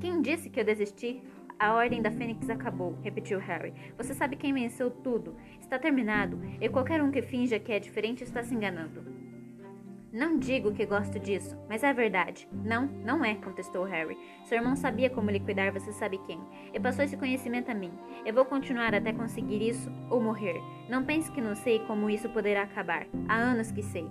Quem 0.00 0.22
disse 0.22 0.50
que 0.50 0.60
eu 0.60 0.64
desisti? 0.64 1.22
A 1.58 1.74
Ordem 1.74 2.00
da 2.00 2.10
Fênix 2.12 2.48
acabou, 2.48 2.96
repetiu 3.02 3.40
Harry. 3.40 3.74
Você 3.96 4.14
sabe 4.14 4.36
quem 4.36 4.54
venceu 4.54 4.90
tudo. 4.90 5.34
Está 5.60 5.76
terminado, 5.76 6.40
e 6.60 6.68
qualquer 6.68 7.02
um 7.02 7.10
que 7.10 7.20
finja 7.20 7.58
que 7.58 7.72
é 7.72 7.80
diferente 7.80 8.22
está 8.22 8.44
se 8.44 8.54
enganando. 8.54 9.04
Não 10.12 10.38
digo 10.38 10.72
que 10.72 10.86
gosto 10.86 11.18
disso, 11.18 11.58
mas 11.68 11.82
é 11.82 11.92
verdade. 11.92 12.48
Não, 12.64 12.86
não 12.86 13.24
é, 13.24 13.34
contestou 13.34 13.82
Harry. 13.82 14.16
Seu 14.44 14.58
irmão 14.58 14.76
sabia 14.76 15.10
como 15.10 15.32
liquidar 15.32 15.72
você 15.72 15.92
sabe 15.92 16.18
quem, 16.26 16.40
e 16.72 16.78
passou 16.78 17.04
esse 17.04 17.16
conhecimento 17.16 17.72
a 17.72 17.74
mim. 17.74 17.92
Eu 18.24 18.32
vou 18.32 18.44
continuar 18.44 18.94
até 18.94 19.12
conseguir 19.12 19.60
isso 19.60 19.90
ou 20.08 20.22
morrer. 20.22 20.62
Não 20.88 21.04
pense 21.04 21.28
que 21.32 21.40
não 21.40 21.56
sei 21.56 21.80
como 21.80 22.08
isso 22.08 22.28
poderá 22.28 22.62
acabar. 22.62 23.04
Há 23.28 23.34
anos 23.34 23.72
que 23.72 23.82
sei. 23.82 24.08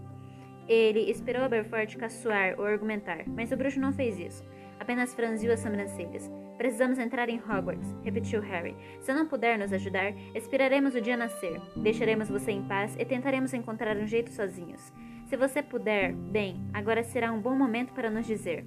Ele 0.68 1.10
esperou 1.10 1.44
Aberforth 1.44 1.96
caçoar 1.98 2.56
ou 2.58 2.66
argumentar, 2.66 3.24
mas 3.28 3.52
o 3.52 3.58
bruxo 3.58 3.80
não 3.80 3.94
fez 3.94 4.20
isso. 4.20 4.44
Apenas 4.80 5.14
franziu 5.14 5.52
as 5.52 5.60
sobrancelhas. 5.60 6.30
Precisamos 6.58 7.00
entrar 7.00 7.30
em 7.30 7.40
Hogwarts, 7.40 7.96
repetiu 8.04 8.42
Harry. 8.42 8.76
Se 9.00 9.14
não 9.14 9.28
puder 9.28 9.58
nos 9.58 9.72
ajudar, 9.72 10.14
esperaremos 10.36 10.96
o 10.96 11.02
dia 11.02 11.16
nascer. 11.16 11.62
Deixaremos 11.76 12.30
você 12.30 12.52
em 12.52 12.64
paz 12.64 12.96
e 12.98 13.06
tentaremos 13.06 13.54
encontrar 13.54 13.96
um 13.98 14.08
jeito 14.08 14.32
sozinhos. 14.32 14.92
Se 15.26 15.38
você 15.38 15.62
puder, 15.62 16.14
bem, 16.14 16.62
agora 16.74 17.04
será 17.04 17.32
um 17.32 17.42
bom 17.42 17.56
momento 17.56 17.94
para 17.94 18.10
nos 18.10 18.26
dizer. 18.26 18.66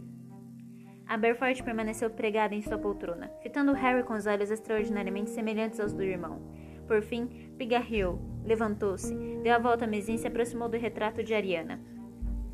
Aberforth 1.06 1.62
permaneceu 1.64 2.08
pregada 2.08 2.54
em 2.54 2.62
sua 2.62 2.78
poltrona, 2.78 3.30
fitando 3.42 3.72
Harry 3.72 4.04
com 4.04 4.14
os 4.14 4.26
olhos 4.26 4.50
extraordinariamente 4.50 5.30
semelhantes 5.30 5.80
aos 5.80 5.92
do 5.92 6.04
irmão. 6.04 6.40
Por 6.86 7.02
fim, 7.02 7.26
pigarreou, 7.58 8.20
levantou-se, 8.44 9.12
deu 9.42 9.54
a 9.54 9.58
volta 9.58 9.84
à 9.84 9.88
mesinha 9.88 10.16
e 10.16 10.20
se 10.20 10.28
aproximou 10.28 10.68
do 10.68 10.76
retrato 10.76 11.24
de 11.24 11.34
Ariana. 11.34 11.80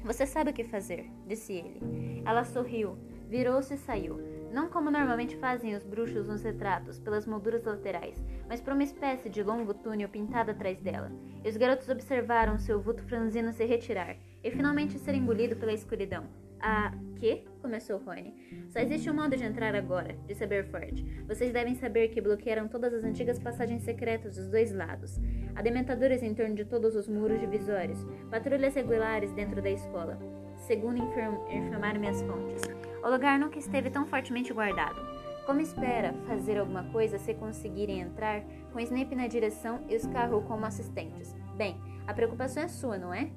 Você 0.07 0.25
sabe 0.25 0.53
o 0.53 0.55
que 0.55 0.64
fazer, 0.64 1.11
disse 1.27 1.53
ele. 1.53 2.23
Ela 2.25 2.45
sorriu, 2.45 2.97
virou-se 3.29 3.75
e 3.75 3.77
saiu 3.77 4.37
não 4.57 4.69
como 4.71 4.90
normalmente 4.90 5.37
fazem 5.37 5.75
os 5.75 5.85
bruxos 5.85 6.29
nos 6.29 6.42
retratos, 6.42 6.99
pelas 6.99 7.27
molduras 7.27 7.64
laterais, 7.64 8.16
mas 8.49 8.59
por 8.59 8.73
uma 8.73 8.83
espécie 8.83 9.29
de 9.29 9.42
longo 9.42 9.75
túnel 9.75 10.09
pintado 10.09 10.51
atrás 10.51 10.81
dela. 10.81 11.12
E 11.45 11.49
os 11.49 11.59
garotos 11.59 11.90
observaram 11.90 12.59
seu 12.59 12.81
vulto 12.81 13.03
franzino 13.03 13.53
se 13.53 13.66
retirar 13.66 14.16
e 14.42 14.51
finalmente 14.51 14.99
ser 14.99 15.14
engolido 15.14 15.57
pela 15.57 15.75
escuridão. 15.75 16.25
Ah, 16.61 16.92
que? 17.16 17.45
começou 17.61 17.99
Rony. 17.99 18.33
Só 18.69 18.79
existe 18.79 19.11
um 19.11 19.14
modo 19.14 19.37
de 19.37 19.42
entrar 19.42 19.75
agora, 19.75 20.16
disse 20.27 20.45
Aberford. 20.45 21.25
Vocês 21.27 21.53
devem 21.53 21.75
saber 21.75 22.09
que 22.09 22.21
bloquearam 22.21 22.69
todas 22.69 22.95
as 22.95 23.05
antigas 23.05 23.38
passagens 23.38 23.83
secretas 23.83 24.37
dos 24.37 24.49
dois 24.49 24.73
lados. 24.73 25.19
Há 25.55 25.62
dementadores 25.62 26.23
em 26.23 26.35
torno 26.35 26.55
de 26.55 26.64
todos 26.64 26.95
os 26.95 27.09
muros 27.09 27.40
divisórios, 27.40 28.07
patrulhas 28.31 28.75
regulares 28.75 29.33
dentro 29.33 29.61
da 29.61 29.71
escola, 29.71 30.19
segundo 30.57 31.03
informaram 31.51 32.01
minhas 32.01 32.23
fontes. 32.23 32.62
O 33.03 33.11
lugar 33.11 33.38
nunca 33.38 33.59
esteve 33.59 33.90
tão 33.90 34.07
fortemente 34.07 34.53
guardado. 34.53 35.01
Como 35.45 35.61
espera 35.61 36.12
fazer 36.27 36.59
alguma 36.59 36.85
coisa 36.90 37.19
se 37.19 37.33
conseguirem 37.35 38.01
entrar 38.01 38.42
com 38.73 38.81
Snape 38.81 39.14
na 39.14 39.29
direção 39.29 39.85
e 39.88 39.95
os 39.95 40.07
carros 40.07 40.45
como 40.45 40.66
assistentes? 40.66 41.35
Bem, 41.57 41.77
a 42.07 42.12
preocupação 42.12 42.62
é 42.62 42.69
sua, 42.69 42.99
não 42.99 43.14
é? 43.14 43.31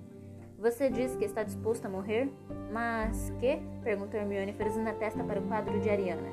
Você 0.60 0.89
diz 0.89 1.15
que 1.15 1.24
está 1.24 1.41
disposto 1.41 1.86
a 1.86 1.89
morrer? 1.89 2.30
Mas 2.69 3.32
que? 3.39 3.62
perguntou 3.82 4.19
Hermione, 4.19 4.52
franzindo 4.52 4.89
a 4.89 4.93
testa 4.93 5.24
para 5.24 5.39
o 5.39 5.48
quadro 5.48 5.80
de 5.80 5.89
Ariana. 5.89 6.28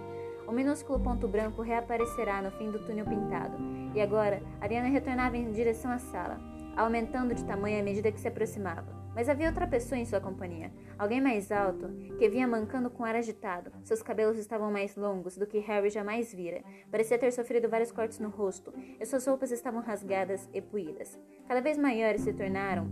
O 0.48 0.52
minúsculo 0.52 0.98
ponto 0.98 1.28
branco 1.28 1.62
reaparecerá 1.62 2.42
no 2.42 2.50
fim 2.50 2.68
do 2.68 2.84
túnel 2.84 3.04
pintado. 3.04 3.56
E 3.94 4.00
agora, 4.00 4.42
Ariana 4.60 4.88
retornava 4.88 5.36
em 5.36 5.52
direção 5.52 5.92
à 5.92 5.98
sala, 5.98 6.40
aumentando 6.76 7.36
de 7.36 7.44
tamanho 7.44 7.78
à 7.78 7.84
medida 7.84 8.10
que 8.10 8.18
se 8.18 8.26
aproximava. 8.26 8.96
Mas 9.14 9.28
havia 9.28 9.46
outra 9.46 9.66
pessoa 9.66 9.96
em 9.96 10.04
sua 10.04 10.20
companhia, 10.20 10.72
alguém 10.98 11.20
mais 11.20 11.52
alto, 11.52 11.88
que 12.18 12.28
vinha 12.28 12.48
mancando 12.48 12.90
com 12.90 13.04
ar 13.04 13.14
agitado. 13.14 13.70
Seus 13.84 14.02
cabelos 14.02 14.38
estavam 14.38 14.72
mais 14.72 14.96
longos 14.96 15.38
do 15.38 15.46
que 15.46 15.60
Harry 15.60 15.88
jamais 15.88 16.34
vira. 16.34 16.64
Parecia 16.90 17.16
ter 17.16 17.30
sofrido 17.30 17.68
vários 17.68 17.92
cortes 17.92 18.18
no 18.18 18.28
rosto, 18.28 18.74
e 19.00 19.06
suas 19.06 19.24
roupas 19.24 19.52
estavam 19.52 19.80
rasgadas 19.80 20.50
e 20.52 20.60
puídas. 20.60 21.16
Cada 21.46 21.60
vez 21.60 21.78
maiores 21.78 22.22
se 22.22 22.32
tornaram 22.32 22.88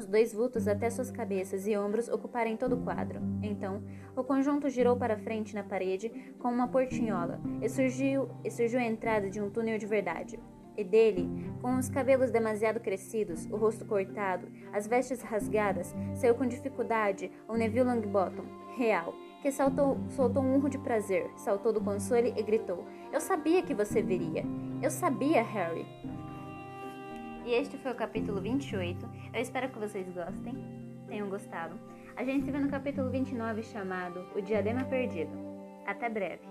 os 0.00 0.06
dois 0.06 0.32
vultos 0.32 0.66
até 0.66 0.88
suas 0.88 1.10
cabeças 1.10 1.66
e 1.66 1.76
ombros 1.76 2.08
ocuparem 2.08 2.56
todo 2.56 2.74
o 2.74 2.82
quadro. 2.82 3.20
Então, 3.42 3.82
o 4.16 4.24
conjunto 4.24 4.68
girou 4.70 4.96
para 4.96 5.18
frente 5.18 5.54
na 5.54 5.62
parede 5.62 6.08
com 6.38 6.48
uma 6.48 6.68
portinhola 6.68 7.38
e 7.60 7.68
surgiu, 7.68 8.28
e 8.42 8.50
surgiu 8.50 8.80
a 8.80 8.84
entrada 8.84 9.28
de 9.28 9.40
um 9.40 9.50
túnel 9.50 9.78
de 9.78 9.86
verdade. 9.86 10.40
E 10.76 10.82
dele, 10.82 11.28
com 11.60 11.76
os 11.76 11.90
cabelos 11.90 12.30
demasiado 12.30 12.80
crescidos, 12.80 13.44
o 13.46 13.56
rosto 13.56 13.84
cortado, 13.84 14.48
as 14.72 14.86
vestes 14.86 15.20
rasgadas, 15.20 15.94
saiu 16.14 16.34
com 16.34 16.46
dificuldade 16.46 17.30
o 17.46 17.54
Neville 17.54 17.84
Longbottom, 17.84 18.44
real, 18.78 19.14
que 19.42 19.52
saltou, 19.52 19.98
soltou 20.08 20.42
um 20.42 20.56
urro 20.56 20.70
de 20.70 20.78
prazer, 20.78 21.30
saltou 21.36 21.72
do 21.72 21.80
console 21.80 22.32
e 22.34 22.42
gritou: 22.42 22.86
Eu 23.12 23.20
sabia 23.20 23.62
que 23.62 23.74
você 23.74 24.00
viria! 24.00 24.44
Eu 24.82 24.90
sabia, 24.90 25.42
Harry! 25.42 25.84
E 27.44 27.52
este 27.52 27.78
foi 27.78 27.92
o 27.92 27.94
capítulo 27.94 28.40
28. 28.40 29.08
Eu 29.32 29.40
espero 29.40 29.68
que 29.70 29.78
vocês 29.78 30.06
gostem, 30.12 30.54
tenham 31.08 31.28
gostado. 31.28 31.78
A 32.16 32.24
gente 32.24 32.44
se 32.44 32.50
vê 32.50 32.58
no 32.58 32.68
capítulo 32.68 33.10
29 33.10 33.62
chamado 33.62 34.26
O 34.36 34.42
Diadema 34.42 34.84
Perdido. 34.84 35.32
Até 35.86 36.08
breve! 36.08 36.42